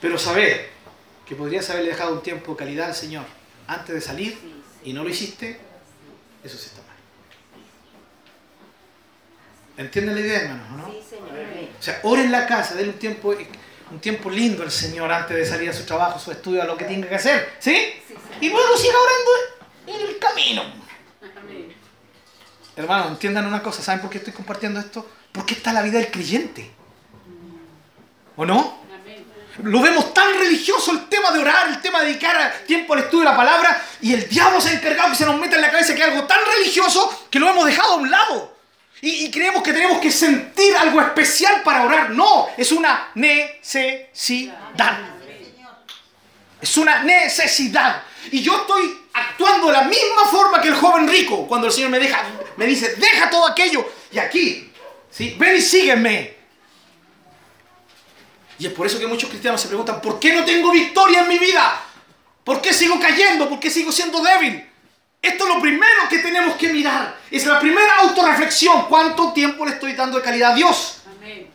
[0.00, 0.70] Pero saber
[1.26, 3.37] que podrías haberle dejado un tiempo de calidad al Señor
[3.68, 4.36] antes de salir
[4.82, 5.60] y no lo hiciste,
[6.42, 6.96] eso sí está mal.
[9.76, 10.66] ¿Entienden la idea, hermanos?
[10.72, 10.92] o ¿no?
[10.92, 11.28] Sí, Señor.
[11.78, 13.34] O sea, ore en la casa, denle un tiempo,
[13.90, 16.64] un tiempo lindo al Señor antes de salir a su trabajo, a su estudio, a
[16.64, 17.56] lo que tenga que hacer.
[17.60, 17.92] ¿Sí?
[18.40, 20.62] Y luego siga orando en el camino.
[21.36, 21.74] Amén.
[22.74, 25.06] Hermanos, entiendan una cosa, ¿saben por qué estoy compartiendo esto?
[25.30, 26.70] Porque está la vida del creyente.
[28.36, 28.78] ¿O no?
[29.62, 33.24] Lo vemos tan religioso el tema de orar, el tema de dedicar tiempo al estudio
[33.24, 35.70] de la palabra, y el diablo se ha encargado que se nos meta en la
[35.70, 38.56] cabeza que es algo tan religioso que lo hemos dejado a un lado.
[39.00, 42.10] Y, y creemos que tenemos que sentir algo especial para orar.
[42.10, 44.98] No, es una necesidad.
[46.60, 48.02] Es una necesidad.
[48.30, 51.90] Y yo estoy actuando de la misma forma que el joven rico cuando el Señor
[51.90, 52.24] me deja,
[52.56, 53.88] me dice, deja todo aquello.
[54.10, 54.72] Y aquí,
[55.10, 55.36] ¿sí?
[55.38, 56.37] ven y sígueme.
[58.58, 61.28] Y es por eso que muchos cristianos se preguntan, ¿por qué no tengo victoria en
[61.28, 61.80] mi vida?
[62.44, 63.48] ¿Por qué sigo cayendo?
[63.48, 64.64] ¿Por qué sigo siendo débil?
[65.20, 67.16] Esto es lo primero que tenemos que mirar.
[67.30, 68.86] Es la primera autorreflexión.
[68.88, 71.02] ¿Cuánto tiempo le estoy dando de calidad a Dios?
[71.18, 71.48] Amén.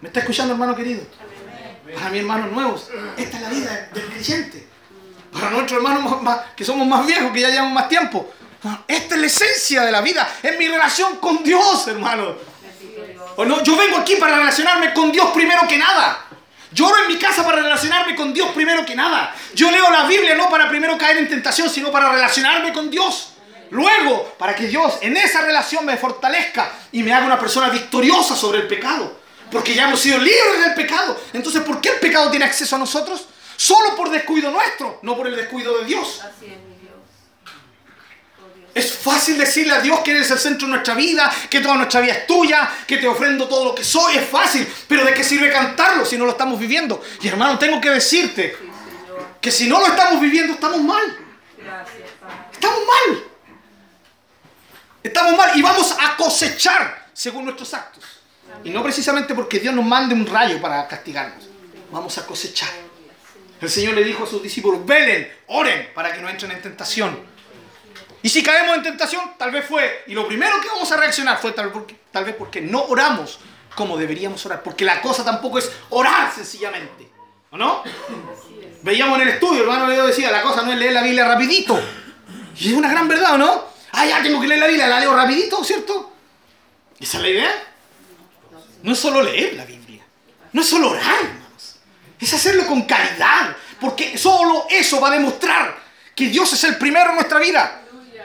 [0.00, 1.02] ¿Me está escuchando, hermano querido?
[1.20, 1.96] Amén.
[1.96, 4.66] Para mis hermanos nuevos, esta es la vida del creyente.
[5.32, 8.30] Para nuestros hermanos más- que somos más viejos, que ya llevamos más tiempo.
[8.86, 10.28] Esta es la esencia de la vida.
[10.42, 12.34] Es mi relación con Dios, hermano.
[13.36, 16.26] O no, yo vengo aquí para relacionarme con Dios primero que nada.
[16.72, 19.34] Lloro en mi casa para relacionarme con Dios primero que nada.
[19.54, 23.32] Yo leo la Biblia no para primero caer en tentación, sino para relacionarme con Dios.
[23.70, 28.34] Luego, para que Dios en esa relación me fortalezca y me haga una persona victoriosa
[28.36, 29.18] sobre el pecado.
[29.50, 31.18] Porque ya hemos sido libres del pecado.
[31.32, 33.26] Entonces, ¿por qué el pecado tiene acceso a nosotros?
[33.56, 36.20] Solo por descuido nuestro, no por el descuido de Dios.
[36.20, 36.94] Así es, mi Dios.
[38.38, 38.67] Oh, Dios.
[38.78, 42.00] Es fácil decirle a Dios que eres el centro de nuestra vida, que toda nuestra
[42.00, 44.64] vida es tuya, que te ofrendo todo lo que soy, es fácil.
[44.86, 47.02] Pero ¿de qué sirve cantarlo si no lo estamos viviendo?
[47.20, 48.56] Y hermano, tengo que decirte
[49.40, 51.18] que si no lo estamos viviendo, estamos mal.
[52.52, 53.24] Estamos mal.
[55.02, 58.04] Estamos mal y vamos a cosechar según nuestros actos.
[58.62, 61.48] Y no precisamente porque Dios nos mande un rayo para castigarnos.
[61.90, 62.70] Vamos a cosechar.
[63.60, 67.37] El Señor le dijo a sus discípulos, velen, oren para que no entren en tentación.
[68.22, 71.38] Y si caemos en tentación, tal vez fue, y lo primero que vamos a reaccionar
[71.38, 73.38] fue tal, vez porque- no oramos
[73.74, 74.62] como deberíamos orar.
[74.62, 77.08] Porque la cosa tampoco es orar sencillamente.
[77.50, 77.82] ¿O no?
[78.82, 81.80] Veíamos en el estudio, hermano Leo decía, la cosa no es leer la Biblia rapidito.
[82.58, 83.64] Y es una gran verdad, ¿o no?
[83.92, 86.12] Ah, ya tengo que leer la Biblia, la leo rapidito, ¿cierto?
[86.98, 87.52] ¿Esa es la idea?
[88.82, 90.04] No es solo leer la Biblia.
[90.52, 91.76] No es solo orar, hermanos.
[92.20, 93.56] Es hacerlo con caridad.
[93.80, 95.78] Porque solo eso va a demostrar
[96.14, 97.82] que Dios es el primero en nuestra vida.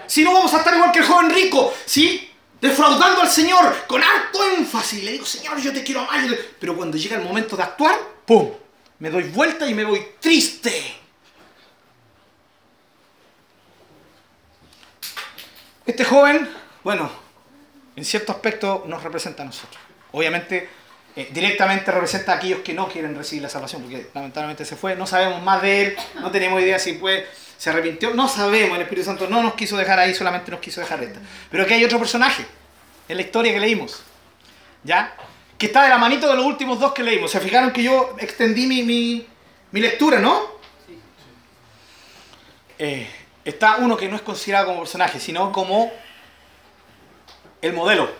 [0.07, 2.29] Si no, vamos a estar igual que el joven rico, ¿sí?
[2.59, 5.03] Defraudando al Señor con harto énfasis.
[5.03, 6.23] Le digo, Señor, yo te quiero amar.
[6.23, 6.55] yo te-".
[6.59, 8.51] Pero cuando llega el momento de actuar, ¡pum!
[8.99, 10.97] Me doy vuelta y me voy triste.
[15.85, 16.49] Este joven,
[16.83, 17.11] bueno,
[17.95, 19.81] en cierto aspecto nos representa a nosotros.
[20.13, 20.69] Obviamente,
[21.15, 24.95] eh, directamente representa a aquellos que no quieren recibir la salvación, porque lamentablemente se fue.
[24.95, 27.27] No sabemos más de él, no tenemos idea si fue,
[27.63, 28.75] se arrepintió, no sabemos.
[28.75, 31.21] El Espíritu Santo no nos quiso dejar ahí, solamente nos quiso dejar esta.
[31.49, 32.45] Pero aquí hay otro personaje,
[33.07, 34.03] en la historia que leímos,
[34.83, 35.15] ¿ya?
[35.57, 37.31] Que está de la manito de los últimos dos que leímos.
[37.31, 39.25] Se fijaron que yo extendí mi, mi,
[39.71, 40.41] mi lectura, ¿no?
[42.77, 43.09] Eh,
[43.45, 45.89] está uno que no es considerado como personaje, sino como
[47.61, 48.11] el modelo.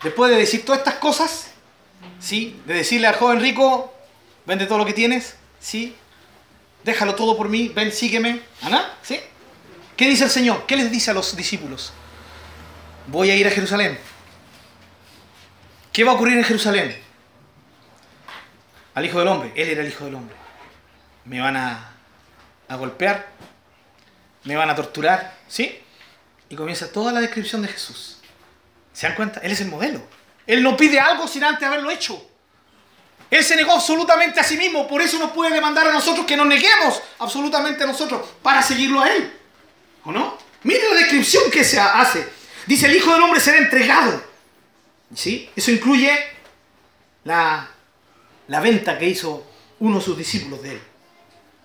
[0.00, 1.50] Después de decir todas estas cosas,
[2.20, 2.56] ¿sí?
[2.66, 3.92] De decirle al joven rico,
[4.46, 5.96] vende todo lo que tienes, ¿sí?
[6.84, 8.42] Déjalo todo por mí, ven, sígueme.
[8.62, 8.94] ¿Ana?
[9.02, 9.20] ¿Sí?
[9.96, 10.66] ¿Qué dice el Señor?
[10.66, 11.92] ¿Qué les dice a los discípulos?
[13.06, 13.98] Voy a ir a Jerusalén.
[15.92, 16.96] ¿Qué va a ocurrir en Jerusalén?
[18.94, 19.52] Al Hijo del Hombre.
[19.54, 20.34] Él era el Hijo del Hombre.
[21.24, 21.92] Me van a,
[22.68, 23.28] a golpear,
[24.44, 25.78] me van a torturar, ¿sí?
[26.48, 28.18] Y comienza toda la descripción de Jesús.
[28.92, 29.40] ¿Se dan cuenta?
[29.40, 30.02] Él es el modelo.
[30.46, 32.31] Él no pide algo sin antes haberlo hecho.
[33.32, 36.36] Él se negó absolutamente a sí mismo, por eso nos puede demandar a nosotros que
[36.36, 39.32] nos neguemos absolutamente a nosotros para seguirlo a Él.
[40.04, 40.36] ¿O no?
[40.64, 42.28] Miren la descripción que se hace.
[42.66, 44.22] Dice, el Hijo del Hombre será entregado.
[45.14, 45.48] ¿Sí?
[45.56, 46.14] Eso incluye
[47.24, 47.70] la,
[48.48, 49.46] la venta que hizo
[49.78, 50.82] uno de sus discípulos de Él.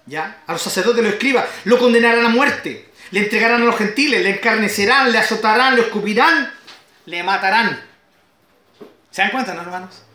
[0.06, 0.44] ¿Ya?
[0.48, 4.30] A los sacerdotes lo escriba, lo condenarán a muerte, le entregarán a los gentiles, le
[4.30, 6.50] encarnecerán, le azotarán, lo escupirán,
[7.08, 7.84] le matarán.
[9.12, 10.07] ¿Se dan cuenta, no, hermanos?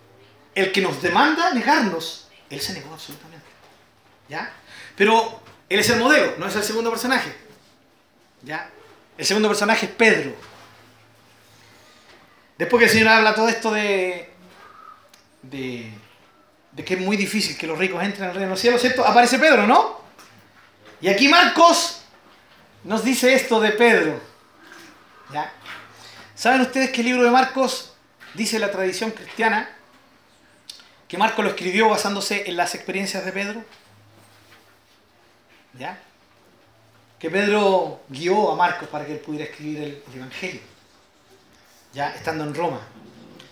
[0.55, 3.46] El que nos demanda negarnos, él se negó absolutamente.
[4.28, 4.53] ¿Ya?
[4.96, 7.34] Pero él es el modelo, no es el segundo personaje.
[8.42, 8.70] ¿Ya?
[9.16, 10.34] El segundo personaje es Pedro.
[12.59, 14.30] Después que el Señor habla todo esto de,
[15.42, 15.92] de,
[16.72, 19.07] de que es muy difícil que los ricos entren al reino de los cielos, ¿cierto?
[19.07, 20.00] Aparece Pedro, ¿no?
[21.00, 22.03] Y aquí Marcos
[22.84, 24.20] nos dice esto de Pedro.
[25.32, 25.53] ¿Ya?
[26.34, 27.94] ¿Saben ustedes que el libro de Marcos
[28.34, 29.68] dice la tradición cristiana
[31.12, 33.62] que Marcos lo escribió basándose en las experiencias de Pedro?
[35.78, 35.98] ¿Ya?
[37.18, 40.62] Que Pedro guió a Marcos para que él pudiera escribir el, el Evangelio.
[41.92, 42.80] Ya, estando en Roma.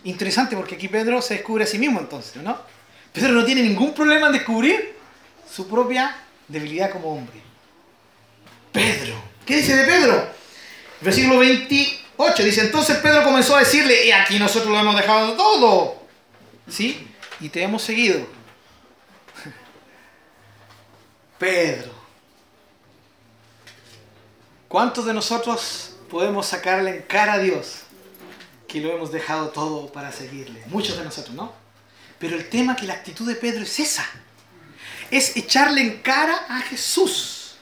[0.04, 2.58] Interesante porque aquí Pedro se descubre a sí mismo entonces, ¿no?
[3.12, 4.96] Pedro no tiene ningún problema en descubrir
[5.46, 6.16] su propia
[6.48, 7.42] debilidad como hombre.
[8.72, 9.22] Pedro.
[9.44, 10.30] ¿Qué dice de Pedro?
[11.02, 16.00] Versículo 28 dice, entonces Pedro comenzó a decirle, y aquí nosotros lo hemos dejado todo.
[16.66, 17.06] ¿Sí?
[17.40, 18.26] Y te hemos seguido.
[21.38, 21.90] Pedro.
[24.68, 27.80] ¿Cuántos de nosotros podemos sacarle en cara a Dios
[28.68, 30.62] que lo hemos dejado todo para seguirle?
[30.66, 31.52] Muchos de nosotros, ¿no?
[32.18, 34.06] Pero el tema que la actitud de Pedro es esa.
[35.10, 37.56] Es echarle en cara a Jesús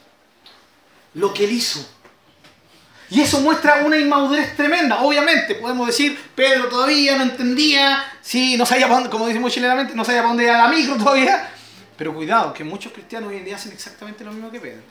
[1.14, 1.88] lo que él hizo.
[3.10, 5.00] Y eso muestra una inmadurez tremenda.
[5.00, 9.94] Obviamente, podemos decir, Pedro todavía no entendía, sí, no sabía para dónde, como decimos chilenamente,
[9.94, 11.50] no sabía para dónde era la micro todavía.
[11.96, 14.82] Pero cuidado, que muchos cristianos hoy en día hacen exactamente lo mismo que Pedro.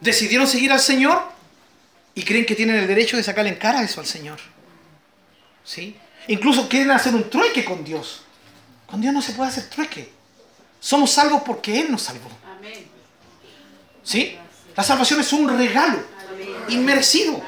[0.00, 1.22] Decidieron seguir al Señor
[2.14, 4.40] y creen que tienen el derecho de sacarle en cara eso al Señor.
[5.64, 5.96] ¿Sí?
[6.28, 8.22] Incluso quieren hacer un trueque con Dios.
[8.86, 10.10] Con Dios no se puede hacer trueque.
[10.80, 12.30] Somos salvos porque Él nos salvó.
[12.58, 12.86] Amén.
[14.02, 14.36] ¿Sí?
[14.74, 16.12] La salvación es un regalo
[16.68, 17.40] inmerecido.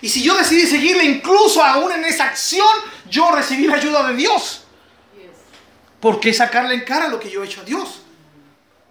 [0.00, 2.68] Y si yo decidí seguirle incluso aún en esa acción,
[3.10, 4.62] yo recibí la ayuda de Dios.
[6.00, 8.02] ¿Por qué sacarle en cara lo que yo he hecho a Dios?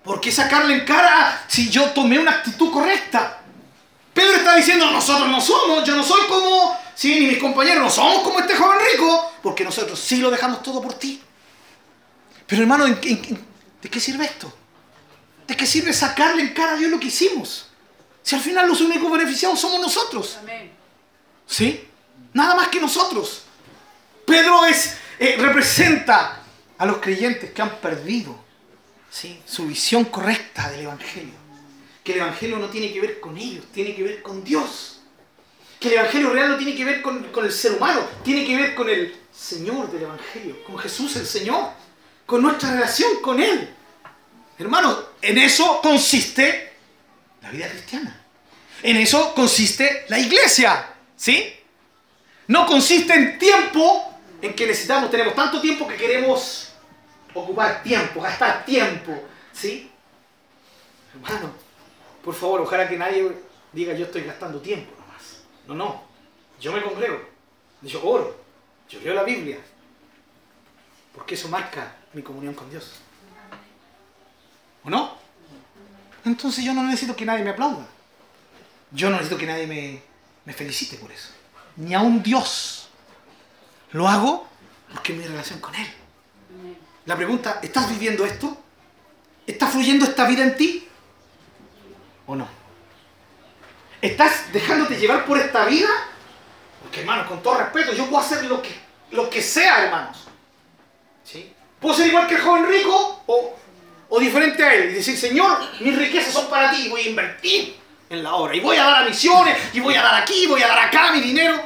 [0.03, 3.41] ¿Por qué sacarle en cara si yo tomé una actitud correcta?
[4.13, 7.89] Pedro está diciendo, nosotros no somos, yo no soy como, sí, ni mis compañeros no
[7.89, 11.21] somos como este joven rico, porque nosotros sí lo dejamos todo por ti.
[12.47, 13.45] Pero hermano, ¿en- en- en-
[13.81, 14.51] ¿de qué sirve esto?
[15.45, 17.66] ¿De qué sirve sacarle en cara a Dios lo que hicimos?
[18.27, 20.37] Si al final los únicos beneficiados somos nosotros.
[20.41, 20.69] Amén.
[21.45, 21.87] ¿Sí?
[22.33, 23.43] Nada más que nosotros.
[24.25, 26.43] Pedro es, eh, representa
[26.77, 28.37] a los creyentes que han perdido
[29.09, 29.41] ¿sí?
[29.45, 31.35] su visión correcta del Evangelio.
[32.03, 34.99] Que el Evangelio no tiene que ver con ellos, tiene que ver con Dios.
[35.79, 38.57] Que el Evangelio real no tiene que ver con, con el ser humano, tiene que
[38.57, 41.69] ver con el Señor del Evangelio, con Jesús el Señor,
[42.25, 43.73] con nuestra relación con Él.
[44.59, 46.76] Hermanos, en eso consiste
[47.47, 48.21] la vida cristiana.
[48.83, 51.53] En eso consiste la iglesia, ¿sí?
[52.47, 56.73] No consiste en tiempo en que necesitamos, tenemos tanto tiempo que queremos
[57.33, 59.23] ocupar tiempo, gastar tiempo,
[59.53, 59.89] ¿sí?
[61.13, 61.51] Hermano,
[62.23, 63.31] por favor, ojalá que nadie
[63.71, 65.43] diga yo estoy gastando tiempo nomás.
[65.67, 66.03] No, no.
[66.59, 67.21] Yo me congrego,
[67.81, 68.43] yo oro,
[68.89, 69.57] yo leo la Biblia,
[71.15, 72.93] porque eso marca mi comunión con Dios.
[74.83, 75.16] ¿O no?
[76.27, 77.85] Entonces yo no necesito que nadie me aplauda.
[78.91, 79.67] Yo no necesito que nadie
[80.45, 81.29] me, felicite por eso.
[81.77, 82.89] Ni a un Dios.
[83.91, 84.47] Lo hago
[84.93, 85.87] porque es mi relación con Él.
[87.05, 88.57] La pregunta, ¿estás viviendo esto?
[89.45, 90.87] ¿Está fluyendo esta vida en ti?
[92.25, 92.47] ¿O no?
[94.01, 95.87] ¿Estás dejándote llevar por esta vida?
[96.81, 98.75] Porque hermanos, con todo respeto, yo puedo hacer lo que,
[99.11, 100.27] lo que sea, hermanos.
[101.23, 101.53] ¿Sí?
[101.79, 103.55] Puedo ser igual que el joven rico o,
[104.09, 107.09] o diferente a él y decir, Señor, mis riquezas son para ti y voy a
[107.09, 107.77] invertir
[108.09, 108.55] en la obra.
[108.55, 111.11] Y voy a dar a misiones, y voy a dar aquí, voy a dar acá
[111.11, 111.61] mi dinero.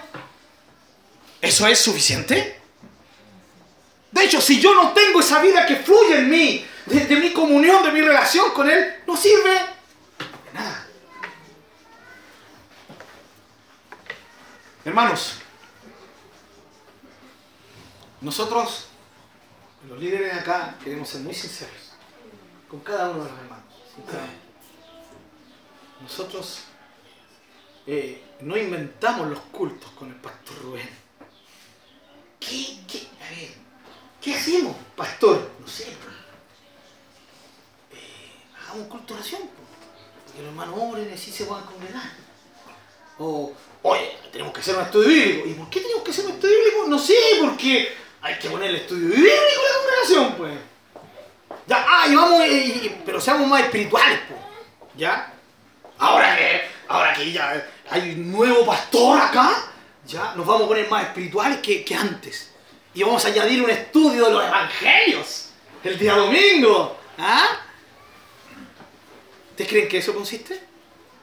[1.40, 2.60] ¿Eso es suficiente?
[4.12, 7.32] De hecho, si yo no tengo esa vida que fluye en mí, de, de mi
[7.32, 10.88] comunión, de mi relación con Él, no sirve de nada.
[14.84, 15.36] Hermanos,
[18.20, 18.88] nosotros,
[19.88, 21.91] los líderes de acá, queremos ser muy sinceros
[22.72, 23.66] con cada uno de los hermanos.
[26.02, 26.60] Nosotros
[27.86, 30.90] eh, no inventamos los cultos con el pastor Rubén.
[32.40, 33.50] ¿Qué, qué, a ver,
[34.22, 35.52] ¿qué hacemos, pastor?
[35.60, 35.84] No sé.
[37.92, 39.42] Eh, hagamos un culto de oración.
[39.42, 40.34] pues.
[40.34, 42.10] Que los hermanos oren y así se puedan congregar.
[43.20, 43.52] O,
[43.82, 45.50] oye, tenemos que hacer un estudio bíblico.
[45.50, 46.88] ¿Y por qué tenemos que hacer un estudio bíblico?
[46.88, 50.71] No sé, porque hay que poner el estudio bíblico en la congregación, pues.
[51.68, 52.42] Ya, ah, y vamos,
[53.06, 54.40] pero seamos más espirituales, pues.
[54.96, 55.32] ¿Ya?
[56.00, 59.52] Ahora que, ahora que ya hay un nuevo pastor acá,
[60.06, 62.52] ya nos vamos a poner más espirituales que, que antes.
[62.94, 65.50] Y vamos a añadir un estudio de los evangelios
[65.84, 66.98] el día domingo.
[67.18, 67.58] ¿Ah?
[69.52, 70.62] ¿Ustedes creen que eso consiste?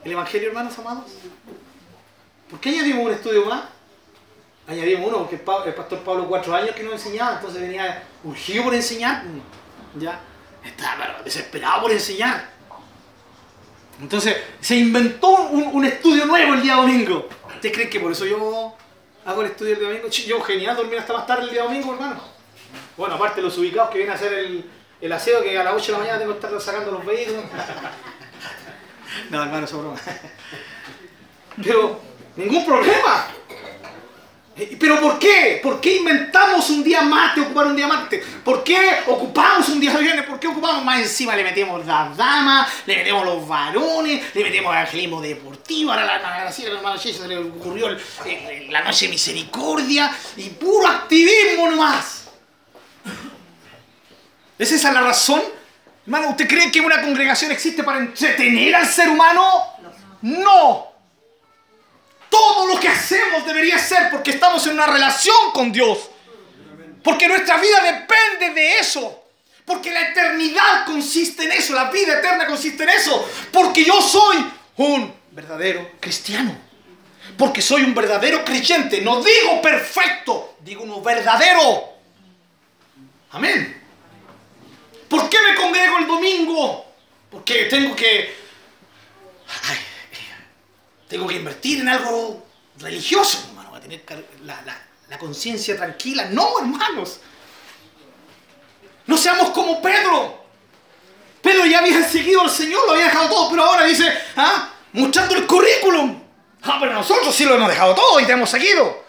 [0.05, 1.05] ¿El evangelio, hermanos amados?
[2.49, 3.65] ¿Por qué añadimos un estudio más?
[4.67, 8.03] Añadimos uno porque el, pa- el pastor Pablo cuatro años que nos enseñaba, entonces venía
[8.23, 9.25] urgido por enseñar.
[9.97, 10.21] Ya,
[10.65, 12.51] estaba desesperado por enseñar.
[14.01, 17.29] Entonces se inventó un, un estudio nuevo el día domingo.
[17.55, 18.75] ¿Ustedes creen que por eso yo
[19.25, 20.09] hago el estudio el día domingo?
[20.09, 22.21] Yo genial dormir hasta más tarde el día domingo, hermano.
[22.97, 24.71] Bueno, aparte los ubicados que vienen a hacer el,
[25.01, 27.45] el aseo que a las 8 de la mañana tengo que estar sacando los vehículos.
[29.31, 29.99] No, hermano, eso es broma.
[31.63, 32.01] Pero
[32.37, 33.27] ningún problema.
[34.81, 35.61] ¿Pero por qué?
[35.63, 38.25] ¿Por qué inventamos un día martes, ocupar un día martes?
[38.45, 40.27] ¿Por qué ocupamos un día viernes?
[40.27, 41.37] ¿Por qué ocupamos más encima?
[41.37, 46.45] Le metemos las damas, le metemos los varones, le metemos evangelismo deportivo, ahora la, la,
[46.45, 46.51] la,
[46.99, 52.25] Chicho se le ocurrió el- el- la noche de misericordia y puro activismo nomás.
[54.59, 55.41] ¿Es esa la razón?
[56.05, 59.63] Hermano, ¿usted cree que una congregación existe para entretener al ser humano?
[60.23, 60.88] No.
[62.31, 66.11] Todo lo que hacemos debería ser porque estamos en una relación con Dios.
[67.03, 69.25] Porque nuestra vida depende de eso.
[69.65, 71.75] Porque la eternidad consiste en eso.
[71.75, 73.29] La vida eterna consiste en eso.
[73.53, 74.45] Porque yo soy
[74.77, 76.57] un verdadero cristiano.
[77.37, 79.01] Porque soy un verdadero creyente.
[79.01, 81.93] No digo perfecto, digo uno verdadero.
[83.31, 83.83] Amén.
[85.09, 86.87] ¿Por qué me congrego el domingo?
[87.31, 88.37] Porque tengo que...
[89.65, 89.79] Ay,
[91.09, 92.47] tengo que invertir en algo
[92.79, 94.05] religioso, hermano, para tener
[94.45, 96.27] la, la- la conciencia tranquila.
[96.27, 97.21] No, hermanos.
[99.07, 100.45] No seamos como Pedro.
[101.41, 104.71] Pedro ya había seguido al Señor, lo había dejado todo, pero ahora dice, ¿ah?
[104.93, 106.23] Mostrando el currículum.
[106.63, 109.05] Ah, pero nosotros sí lo hemos dejado todo y te hemos seguido.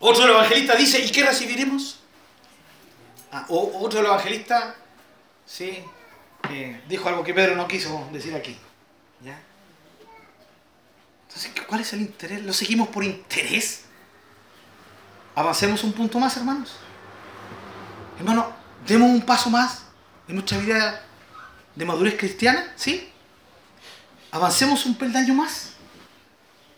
[0.00, 2.00] Otro evangelista dice, ¿y qué recibiremos?
[3.30, 4.74] Ah, o- otro evangelista,
[5.44, 5.82] sí,
[6.50, 8.58] eh, dijo algo que Pedro no quiso decir aquí.
[11.66, 12.44] ¿Cuál es el interés?
[12.44, 13.82] ¿Lo seguimos por interés?
[15.34, 16.76] Avancemos un punto más, hermanos.
[18.18, 18.52] Hermano,
[18.86, 19.82] demos un paso más
[20.28, 21.04] en nuestra vida
[21.74, 23.10] de madurez cristiana, ¿sí?
[24.30, 25.72] Avancemos un peldaño más.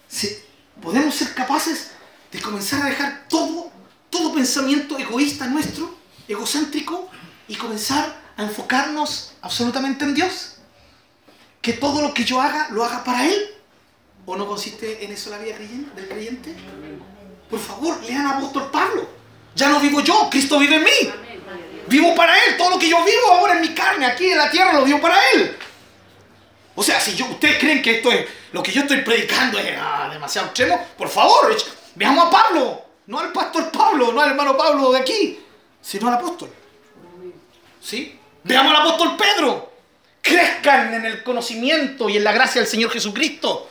[0.09, 0.45] Sí,
[0.83, 1.91] Podemos ser capaces
[2.31, 3.73] de comenzar a dejar todo,
[4.11, 5.97] todo pensamiento egoísta nuestro,
[6.29, 7.11] egocéntrico,
[7.49, 10.57] y comenzar a enfocarnos absolutamente en Dios.
[11.61, 13.55] Que todo lo que yo haga, lo haga para Él.
[14.31, 16.55] ¿O no consiste en eso la vida del creyente?
[17.49, 19.09] Por favor, lean a apóstol Pablo.
[19.55, 21.13] Ya no vivo yo, Cristo vive en mí.
[21.87, 22.59] Vivo para Él.
[22.59, 25.01] Todo lo que yo vivo ahora en mi carne, aquí en la tierra, lo vivo
[25.01, 25.57] para Él.
[26.75, 29.75] O sea, si yo, ustedes creen que esto es lo que yo estoy predicando es
[29.81, 31.57] ah, demasiado extremo, por favor,
[31.95, 32.83] veamos a Pablo.
[33.07, 35.41] No al pastor Pablo, no al hermano Pablo de aquí,
[35.81, 36.51] sino al apóstol.
[37.81, 38.21] ¿Sí?
[38.45, 39.73] Veamos al apóstol Pedro.
[40.21, 43.71] Crezcan en el conocimiento y en la gracia del Señor Jesucristo.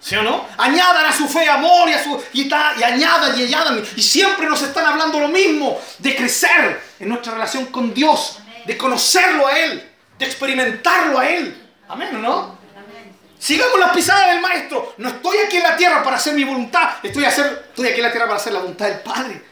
[0.00, 0.46] ¿Sí o no?
[0.58, 3.82] Añadan a su fe amor y, a su, y, y añadan y añadan.
[3.96, 8.76] Y siempre nos están hablando lo mismo, de crecer en nuestra relación con Dios, de
[8.76, 11.70] conocerlo a Él, de experimentarlo a Él.
[11.88, 12.58] Amén, ¿o no?
[13.38, 14.94] Sigamos las pisadas del Maestro.
[14.98, 17.40] No estoy aquí en la tierra para hacer mi voluntad, estoy aquí
[17.76, 19.42] en la tierra para hacer la voluntad del Padre.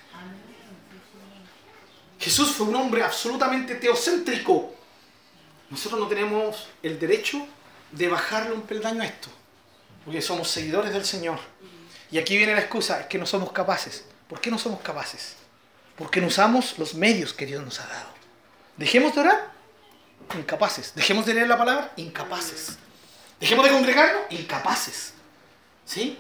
[2.19, 4.75] Jesús fue un hombre absolutamente teocéntrico.
[5.69, 7.47] Nosotros no tenemos el derecho
[7.91, 9.29] de bajarle un peldaño a esto,
[10.05, 11.39] porque somos seguidores del Señor.
[12.11, 14.05] Y aquí viene la excusa, es que no somos capaces.
[14.29, 15.37] ¿Por qué no somos capaces?
[15.97, 18.09] Porque no usamos los medios que Dios nos ha dado.
[18.77, 19.53] Dejemos de orar,
[20.37, 20.95] incapaces.
[20.95, 22.77] Dejemos de leer la palabra, incapaces.
[23.41, 25.15] Dejemos de congregarnos, incapaces.
[25.85, 26.19] ¿Sí?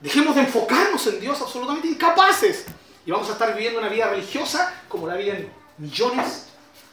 [0.00, 2.66] Dejemos de enfocarnos en Dios, absolutamente incapaces.
[3.04, 6.46] Y vamos a estar viviendo una vida religiosa como la viven millones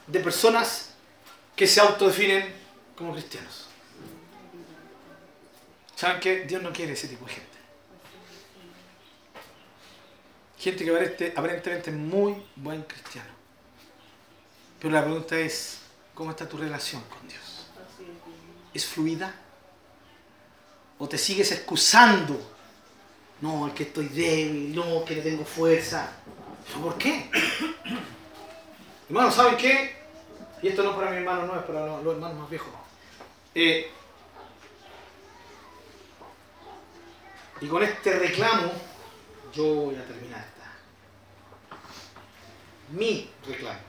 [0.08, 0.90] de personas
[1.56, 2.54] que se autodefinen
[2.98, 3.67] como cristianos.
[5.98, 6.42] ¿Saben qué?
[6.46, 7.58] Dios no quiere ese tipo de gente.
[10.60, 13.30] Gente que aparente- aparentemente muy buen cristiano.
[14.80, 15.80] Pero la pregunta es,
[16.14, 17.66] ¿cómo está tu relación con Dios?
[18.76, 19.34] ¿Es fluida?
[21.00, 22.40] ¿O te sigues excusando?
[23.42, 26.12] No, es que estoy débil, no, que no tengo fuerza.
[26.68, 27.30] ¿Pero por qué?
[29.10, 29.96] Hermanos, ¿saben qué?
[30.62, 32.70] Y esto no es para mi hermano, no es para los hermanos más viejos.
[33.56, 33.92] Eh,
[37.62, 38.72] y con este reclamo,
[39.54, 40.72] yo voy a terminar esta.
[42.92, 43.80] Mi reclamo.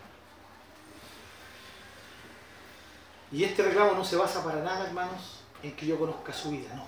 [3.30, 6.74] Y este reclamo no se basa para nada, hermanos, en que yo conozca su vida,
[6.74, 6.86] no.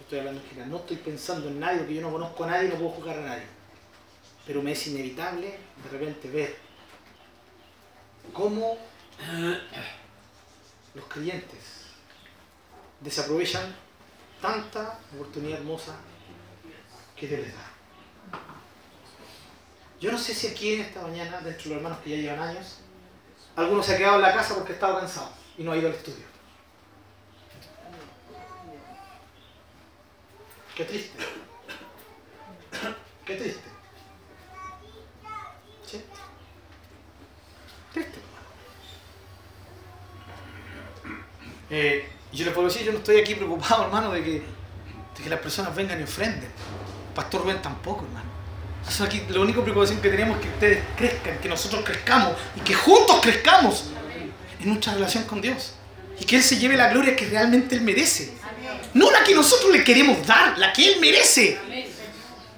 [0.00, 2.68] Estoy hablando en general, no estoy pensando en nadie, porque yo no conozco a nadie
[2.68, 3.46] y no puedo juzgar a nadie.
[4.46, 6.56] Pero me es inevitable de repente ver
[8.32, 8.76] cómo
[10.94, 11.86] los creyentes
[13.00, 13.74] desaprovechan
[14.40, 15.94] tanta oportunidad hermosa
[17.16, 17.76] que Dios les da.
[20.00, 22.40] Yo no sé si aquí en esta mañana, dentro de los hermanos que ya llevan
[22.50, 22.80] años,
[23.56, 25.94] alguno se ha quedado en la casa porque estaba cansado y no ha ido al
[25.94, 26.26] estudio.
[30.76, 31.18] Qué triste.
[33.24, 33.68] Qué triste.
[35.86, 36.04] ¿Sí?
[37.94, 38.20] Triste,
[41.70, 42.15] hermano.
[42.32, 45.28] Eh, yo les puedo decir, yo no estoy aquí preocupado, hermano, de que, de que
[45.28, 46.50] las personas vengan y ofrenden.
[47.14, 48.36] Pastor Rubén tampoco, hermano.
[49.04, 52.72] Aquí, la única preocupación que tenemos es que ustedes crezcan, que nosotros crezcamos y que
[52.72, 53.86] juntos crezcamos
[54.60, 55.72] en nuestra relación con Dios.
[56.20, 58.32] Y que Él se lleve la gloria que realmente Él merece.
[58.94, 61.58] No la que nosotros le queremos dar, la que Él merece.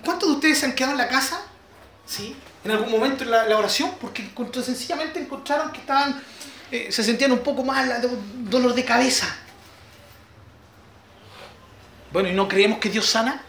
[0.04, 1.40] ¿Cuántos de ustedes se han quedado en la casa?
[2.06, 2.36] ¿Sí?
[2.64, 4.30] En algún momento en la, oración, porque
[4.62, 6.22] sencillamente encontraron que estaban,
[6.70, 8.00] eh, se sentían un poco mal,
[8.44, 9.34] dolor de cabeza.
[12.12, 13.42] Bueno, ¿y no creemos que Dios sana?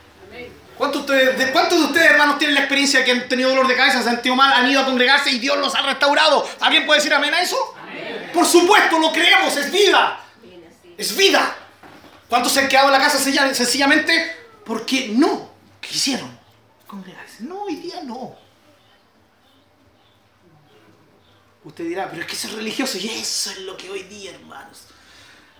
[0.77, 3.67] ¿Cuántos de, ustedes, de, ¿Cuántos de ustedes, hermanos, tienen la experiencia que han tenido dolor
[3.67, 6.47] de cabeza, se han sentido mal, han ido a congregarse y Dios los ha restaurado?
[6.61, 7.57] ¿Alguien puede decir amén a eso?
[8.33, 10.19] Por supuesto, lo creemos, es vida.
[10.97, 11.53] Es vida.
[12.29, 14.35] ¿Cuántos se han quedado en la casa sencilla- sencillamente
[14.65, 15.51] porque no
[15.81, 16.37] quisieron
[16.87, 17.43] congregarse?
[17.43, 18.37] No, hoy día no.
[21.65, 24.31] Usted dirá, pero es que eso es religioso y eso es lo que hoy día,
[24.31, 24.85] hermanos.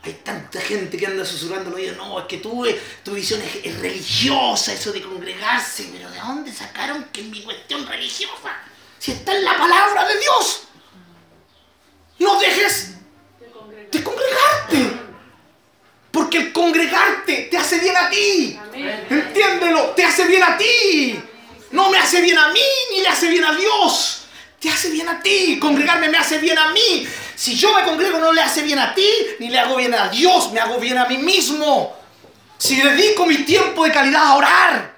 [0.01, 2.65] Hay tanta gente que anda susurrando oído, no, es que tú,
[3.03, 7.43] tu visión es, es religiosa, eso de congregarse, pero ¿de dónde sacaron que es mi
[7.43, 8.57] cuestión religiosa?
[8.97, 10.63] Si está en la palabra de Dios.
[12.19, 12.95] No dejes
[13.91, 14.99] de congregarte.
[16.11, 18.59] Porque el congregarte te hace bien a ti.
[19.09, 21.19] Entiéndelo, te hace bien a ti.
[21.71, 24.18] No me hace bien a mí ni le hace bien a Dios.
[24.59, 25.57] Te hace bien a ti.
[25.59, 27.07] Congregarme me hace bien a mí.
[27.35, 30.09] Si yo me congrego no le hace bien a ti ni le hago bien a
[30.09, 31.95] Dios, me hago bien a mí mismo.
[32.57, 34.93] Si dedico mi tiempo de calidad a orar,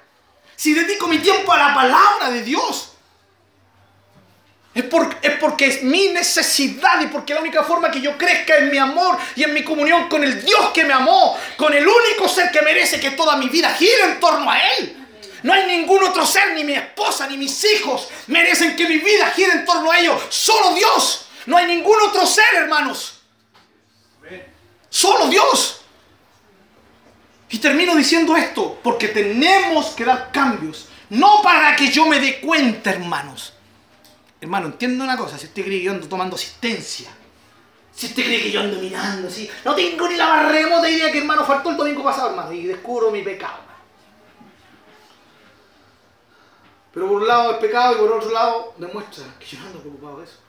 [0.55, 2.93] si dedico mi tiempo a la palabra de Dios,
[4.73, 8.57] es, por- es porque es mi necesidad y porque la única forma que yo crezca
[8.57, 11.85] en mi amor y en mi comunión con el Dios que me amó, con el
[11.87, 15.00] único ser que merece que toda mi vida gire en torno a Él.
[15.43, 19.31] No hay ningún otro ser, ni mi esposa, ni mis hijos merecen que mi vida
[19.35, 20.21] gire en torno a ellos.
[20.29, 21.27] Solo Dios.
[21.47, 23.21] No hay ningún otro ser, hermanos.
[24.89, 25.81] Solo Dios.
[27.49, 30.87] Y termino diciendo esto, porque tenemos que dar cambios.
[31.09, 33.53] No para que yo me dé cuenta, hermanos.
[34.39, 37.09] Hermano, entiendo una cosa, si usted cree que yo ando tomando asistencia,
[37.93, 41.11] si usted cree que yo ando mirando así, no tengo ni la más remota idea
[41.11, 43.70] que hermano faltó el domingo pasado, hermano, y descubro mi pecado.
[46.93, 49.79] Pero por un lado es pecado y por otro lado demuestra que yo no ando
[49.79, 50.39] preocupado de eso.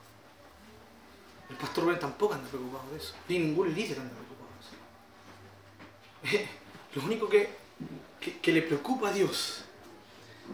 [1.49, 4.49] El pastor Ben tampoco anda preocupado de eso, ni ningún líder anda preocupado
[6.31, 6.49] de eso.
[6.95, 7.49] Lo único que,
[8.41, 9.63] que, le preocupa a Dios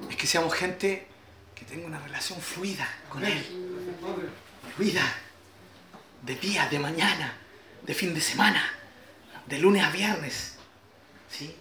[0.10, 1.08] es que seamos gente
[1.56, 3.44] que tenga una relación fluida con Él.
[4.76, 5.04] Fluida.
[6.22, 7.34] De día, de mañana,
[7.82, 8.62] de fin de semana,
[9.48, 10.58] de lunes a viernes.
[11.30, 11.56] ¿Sí?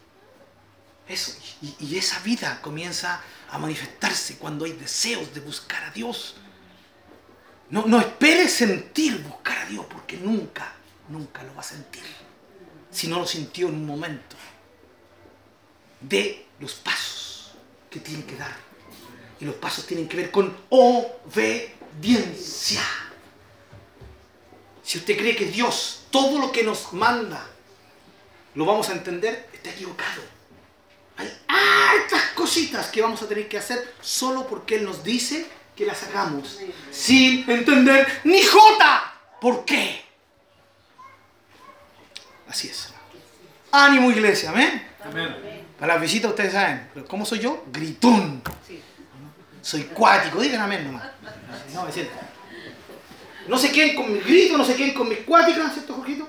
[1.09, 1.39] Eso.
[1.81, 6.36] Y esa vida comienza a manifestarse cuando hay deseos de buscar a Dios.
[7.70, 10.72] No, no esperes sentir buscar a Dios porque nunca,
[11.09, 12.03] nunca lo va a sentir.
[12.90, 14.36] Si no lo sintió en un momento.
[16.01, 17.53] De los pasos
[17.90, 18.57] que tiene que dar.
[19.40, 21.62] Y los pasos tienen que ver con obediencia.
[24.82, 27.46] Si usted cree que Dios, todo lo que nos manda,
[28.55, 30.22] lo vamos a entender, está equivocado.
[31.19, 35.47] Hay hartas cositas que vamos a tener que hacer solo porque Él nos dice
[35.77, 36.59] que la sacamos
[36.91, 39.14] sin entender ni jota.
[39.41, 40.05] ¿Por qué?
[42.49, 42.93] Así es.
[43.73, 44.87] Ánimo iglesia, amén.
[45.79, 47.64] Para las visitas ustedes saben, pero ¿cómo soy yo?
[47.71, 48.43] Gritón.
[49.61, 51.09] Soy cuático, digan amén nomás.
[51.75, 52.14] No, es cierto.
[53.49, 56.29] No se queden con mis gritos, no se queden con mis cuáticas, ¿cierto, Jorgito?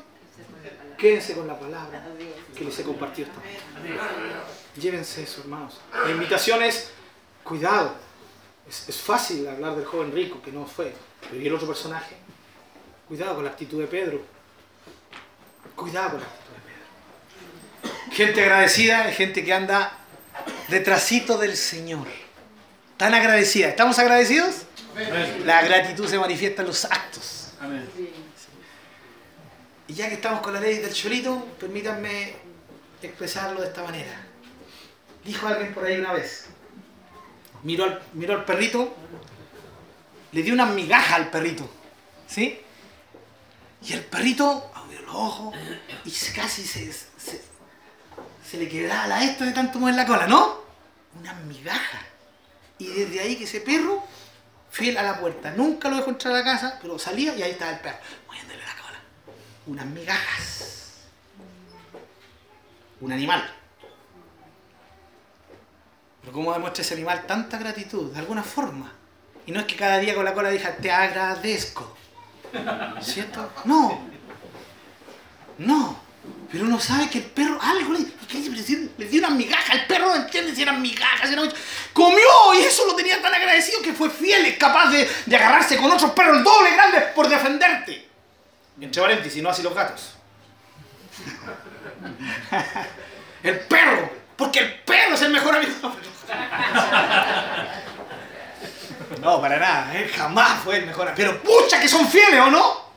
[0.98, 2.04] Quédense con la palabra
[2.60, 3.39] que les he compartido esta
[3.80, 4.43] mañana.
[4.76, 5.80] Llévense eso, hermanos.
[6.03, 6.91] La invitación es,
[7.43, 7.95] cuidado.
[8.68, 12.18] Es, es fácil hablar del joven rico, que no fue, pero ¿y el otro personaje?
[13.07, 14.22] Cuidado con la actitud de Pedro.
[15.76, 16.62] Cuidado con la actitud de
[17.89, 18.16] Pedro.
[18.16, 19.97] Gente agradecida es gente que anda
[20.68, 22.07] detrásito del Señor.
[22.97, 23.70] Tan agradecida.
[23.70, 24.66] ¿Estamos agradecidos?
[25.45, 27.53] La gratitud se manifiesta en los actos.
[29.88, 32.49] Y ya que estamos con la ley del chorito, permítanme
[33.08, 34.26] expresarlo de esta manera.
[35.24, 36.47] Dijo alguien por ahí una vez.
[37.64, 38.95] Miró al, miró perrito,
[40.32, 41.70] le dio una migaja al perrito.
[42.28, 42.62] ¿Sí?
[43.82, 45.56] Y el perrito abrió los ojos
[46.06, 47.41] y casi se, se,
[48.45, 50.60] se le quebraba la esta de tanto mover la cola, ¿no?
[51.20, 52.02] Una migaja.
[52.78, 54.04] Y desde ahí que ese perro,
[54.72, 57.52] fiel a la puerta, nunca lo dejó entrar a la casa, pero salía y ahí
[57.52, 57.97] estaba el perro,
[58.28, 59.00] moviéndole la cola.
[59.68, 60.79] Unas migajas.
[63.02, 63.50] Un animal.
[66.22, 68.12] Pero ¿cómo demuestra ese animal tanta gratitud?
[68.12, 68.91] De alguna forma.
[69.45, 71.95] Y no es que cada día con la cola diga, te agradezco.
[73.02, 73.52] ¿Cierto?
[73.66, 74.02] No.
[75.58, 76.00] No.
[76.52, 80.08] Pero uno sabe que el perro algo le, ¿qué le, dio una migaja al perro,
[80.08, 81.52] no entiende si eran migajas, si eran-
[81.93, 85.78] comió y eso lo tenía tan agradecido que fue fiel, es capaz de, de agarrarse
[85.78, 88.08] con otros perros el doble grandes por defenderte.
[88.82, 90.16] Entre paréntesis, no así los gatos.
[93.43, 95.72] El perro, porque el perro es el mejor amigo.
[99.22, 101.18] No, para nada, él jamás fue el mejor amigo.
[101.18, 102.89] Pero pucha que son fieles, ¿o no?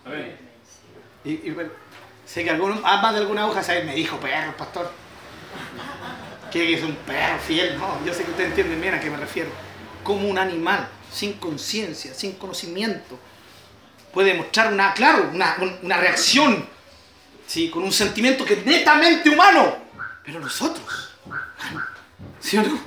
[1.24, 1.70] Y, y bueno,
[2.26, 3.84] sé que algunos, ah, más de alguna hoja, ¿sabes?
[3.84, 4.92] Me dijo perro, pastor.
[6.50, 8.05] Que es un perro fiel, no.
[8.05, 9.50] Yo sé que ustedes entienden bien a qué me refiero.
[10.05, 13.18] Como un animal, sin conciencia, sin conocimiento,
[14.12, 16.68] puede mostrar una, claro, una, un- una reacción,
[17.53, 17.68] ¿sí?
[17.68, 19.76] Con un sentimiento que es netamente humano.
[20.24, 21.11] Pero nosotros,
[22.40, 22.74] ¿sí o no?
[22.74, 22.80] O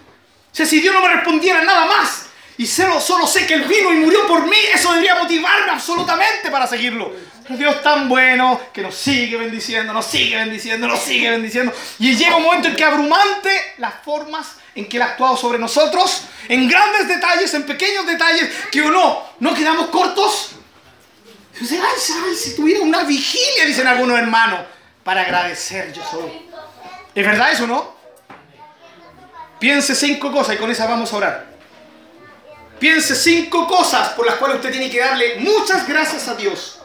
[0.51, 3.93] sea, si Dios no me respondiera nada más, y solo, solo sé que Él vino
[3.93, 7.11] y murió por mí, eso debería motivarme absolutamente para seguirlo.
[7.43, 11.71] Pero Dios tan bueno que nos sigue bendiciendo, nos sigue bendiciendo, nos sigue bendiciendo.
[11.99, 15.59] Y llega un momento en que abrumante las formas en que Él ha actuado sobre
[15.59, 20.54] nosotros, en grandes detalles, en pequeños detalles, que o no, no quedamos cortos.
[21.65, 24.59] Dice, ay, si tuviera una vigilia, dicen algunos hermanos,
[25.03, 26.31] para agradecer yo solo.
[27.15, 27.95] ¿Es verdad eso, no?
[29.57, 31.45] Piense cinco cosas y con esas vamos a orar.
[32.77, 36.81] Piense cinco cosas por las cuales usted tiene que darle muchas gracias a Dios.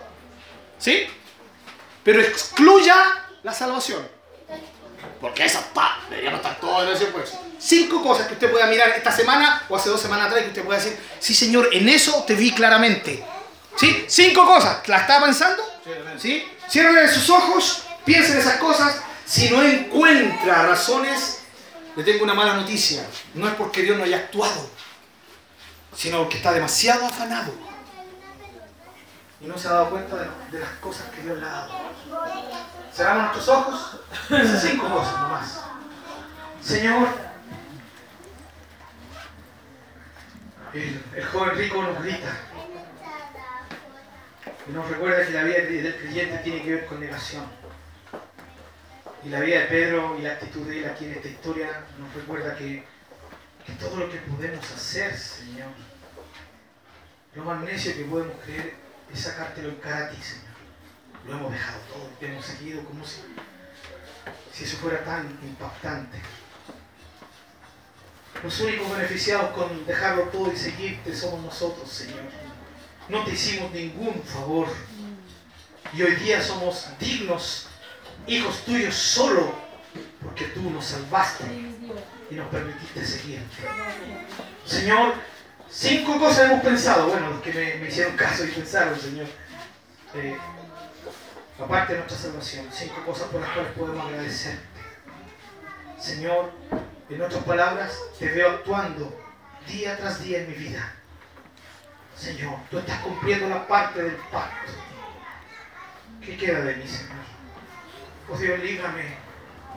[0.78, 1.06] ¿Sí?
[2.02, 2.96] Pero excluya
[3.42, 4.08] la salvación.
[5.20, 7.34] Porque esa está, deberíamos estar todos en ese pues.
[7.58, 10.64] Cinco cosas que usted pueda mirar esta semana o hace dos semanas atrás que usted
[10.64, 13.22] pueda decir, sí Señor, en eso te vi claramente.
[13.80, 14.04] ¿Sí?
[14.08, 14.86] Cinco cosas.
[14.88, 15.62] ¿La estaba pensando?
[16.18, 16.46] ¿Sí?
[16.68, 19.00] Cierre sus ojos, piense en esas cosas.
[19.24, 21.40] Si no encuentra razones,
[21.96, 23.02] le tengo una mala noticia.
[23.32, 24.68] No es porque Dios no haya actuado,
[25.96, 27.54] sino porque está demasiado afanado.
[29.40, 31.72] Y no se ha dado cuenta de, de las cosas que Dios le ha dado.
[32.94, 34.00] Cerramos nuestros ojos.
[34.60, 35.60] Cinco cosas nomás.
[36.62, 37.08] Señor,
[40.74, 42.36] el, el joven rico nos grita.
[44.72, 47.44] Nos recuerda que la vida del creyente tiene que ver con negación.
[49.24, 52.14] Y la vida de Pedro y la actitud de él aquí en esta historia nos
[52.14, 52.84] recuerda que,
[53.66, 55.70] que todo lo que podemos hacer, Señor,
[57.34, 58.74] lo más necio que podemos creer
[59.12, 60.54] es sacártelo en cara a ti, Señor.
[61.26, 63.22] Lo hemos dejado todo, te hemos seguido como si,
[64.52, 66.18] si eso fuera tan impactante.
[68.42, 72.39] Los únicos beneficiados con dejarlo todo y seguirte somos nosotros, Señor.
[73.10, 74.68] No te hicimos ningún favor.
[75.92, 77.66] Y hoy día somos dignos,
[78.28, 79.52] hijos tuyos, solo
[80.22, 81.44] porque tú nos salvaste
[82.30, 83.56] y nos permitiste seguirte.
[84.64, 85.14] Señor,
[85.68, 87.08] cinco cosas hemos pensado.
[87.08, 89.26] Bueno, los que me, me hicieron caso y pensaron, Señor.
[90.14, 90.36] Eh,
[91.58, 94.60] aparte de nuestra salvación, cinco cosas por las cuales podemos agradecerte.
[95.98, 96.52] Señor,
[97.08, 99.12] en otras palabras, te veo actuando
[99.66, 100.94] día tras día en mi vida.
[102.20, 104.72] Señor, tú estás cumpliendo la parte del pacto.
[106.20, 107.16] ¿Qué queda de mí, Señor?
[108.28, 109.04] Oh Dios, líbrame,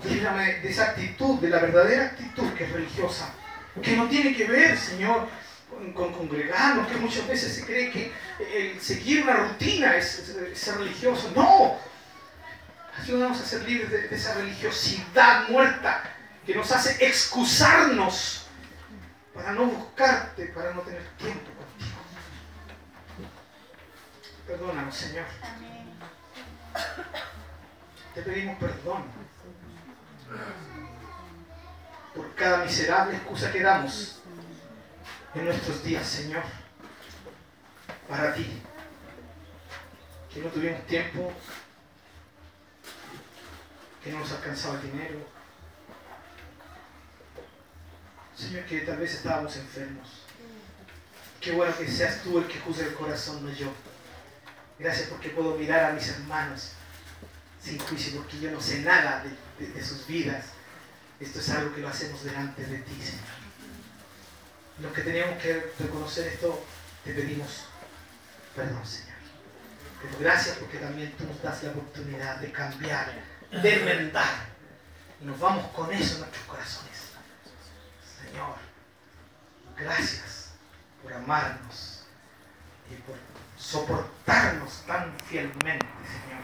[0.04, 3.34] líbrame de esa actitud, de la verdadera actitud que es religiosa,
[3.82, 5.30] que no tiene que ver, Señor,
[5.70, 8.12] con, con congregarnos, que muchas veces se cree que
[8.54, 11.32] el seguir una rutina es, ser religioso.
[11.34, 11.80] No,
[13.02, 16.04] ayúdanos a ser libres de, esa religiosidad muerta
[16.46, 18.48] que nos hace excusarnos
[19.34, 21.53] para no buscarte, para no tener tiempo.
[24.48, 25.26] Perdónanos, Señor.
[28.14, 29.04] Te pedimos perdón
[32.14, 34.20] por cada miserable excusa que damos
[35.34, 36.44] en nuestros días, Señor,
[38.08, 38.62] para ti.
[40.32, 41.32] Que no tuvimos tiempo,
[44.04, 45.20] que no nos alcanzaba el dinero.
[48.36, 50.24] Señor, que tal vez estábamos enfermos.
[51.40, 53.72] Qué bueno que seas tú el que juzga el corazón, no yo.
[54.80, 56.72] Gracias porque puedo mirar a mis hermanos
[57.62, 59.24] sin juicio, porque yo no sé nada
[59.58, 60.46] de, sus vidas.
[61.20, 63.24] Esto es algo que lo hacemos delante de ti, Señor.
[64.82, 66.66] Los que teníamos que reconocer esto,
[67.04, 67.66] te pedimos
[68.56, 69.14] perdón, Señor.
[70.02, 73.12] Pero gracias porque también tú nos das la oportunidad de cambiar,
[73.52, 74.48] de enmendar.
[75.22, 76.92] Y nos vamos con eso en nuestros corazones.
[78.22, 78.56] Señor,
[79.78, 80.52] gracias
[81.02, 82.04] por amarnos
[82.92, 83.16] y por
[83.64, 86.44] soportarnos tan fielmente, Señor.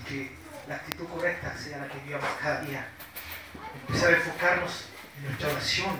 [0.00, 0.36] Y que
[0.68, 2.86] la actitud correcta sea la que vivamos cada día.
[3.86, 4.86] Empezar a enfocarnos
[5.18, 5.98] en nuestra oración,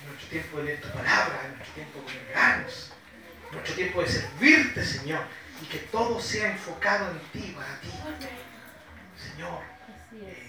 [0.00, 2.92] en nuestro tiempo de leer tu palabra, en nuestro tiempo de congregarnos,
[3.46, 5.22] en nuestro tiempo de servirte, Señor.
[5.62, 7.90] Y que todo sea enfocado en ti, para ti.
[9.16, 9.60] Señor,
[10.14, 10.46] eh,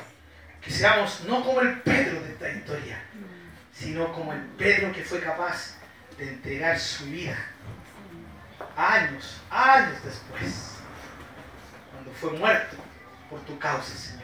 [0.62, 3.00] que seamos no como el Pedro de esta historia,
[3.74, 5.76] sino como el Pedro que fue capaz
[6.18, 7.38] de entregar su vida
[8.76, 10.76] años, años después,
[11.91, 12.77] cuando fue muerto
[13.30, 14.23] por tu causa, Señor.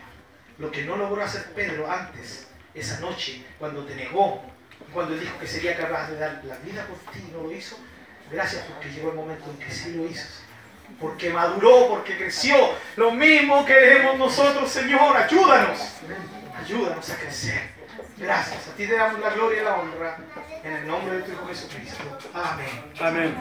[0.57, 4.43] Lo que no logró hacer Pedro antes, esa noche, cuando te negó,
[4.93, 7.77] cuando dijo que sería capaz de dar la vida por ti y no lo hizo,
[8.29, 10.51] gracias porque llegó el momento en que sí lo hizo, Señor.
[10.99, 12.55] Porque maduró, porque creció.
[12.97, 15.15] Lo mismo queremos nosotros, Señor.
[15.15, 15.79] Ayúdanos.
[16.59, 17.71] Ayúdanos a crecer.
[18.17, 18.67] Gracias.
[18.67, 20.17] A ti te damos la gloria y la honra.
[20.63, 22.03] En el nombre de tu Hijo Jesucristo.
[22.33, 22.83] Amén.
[22.99, 23.35] Amén.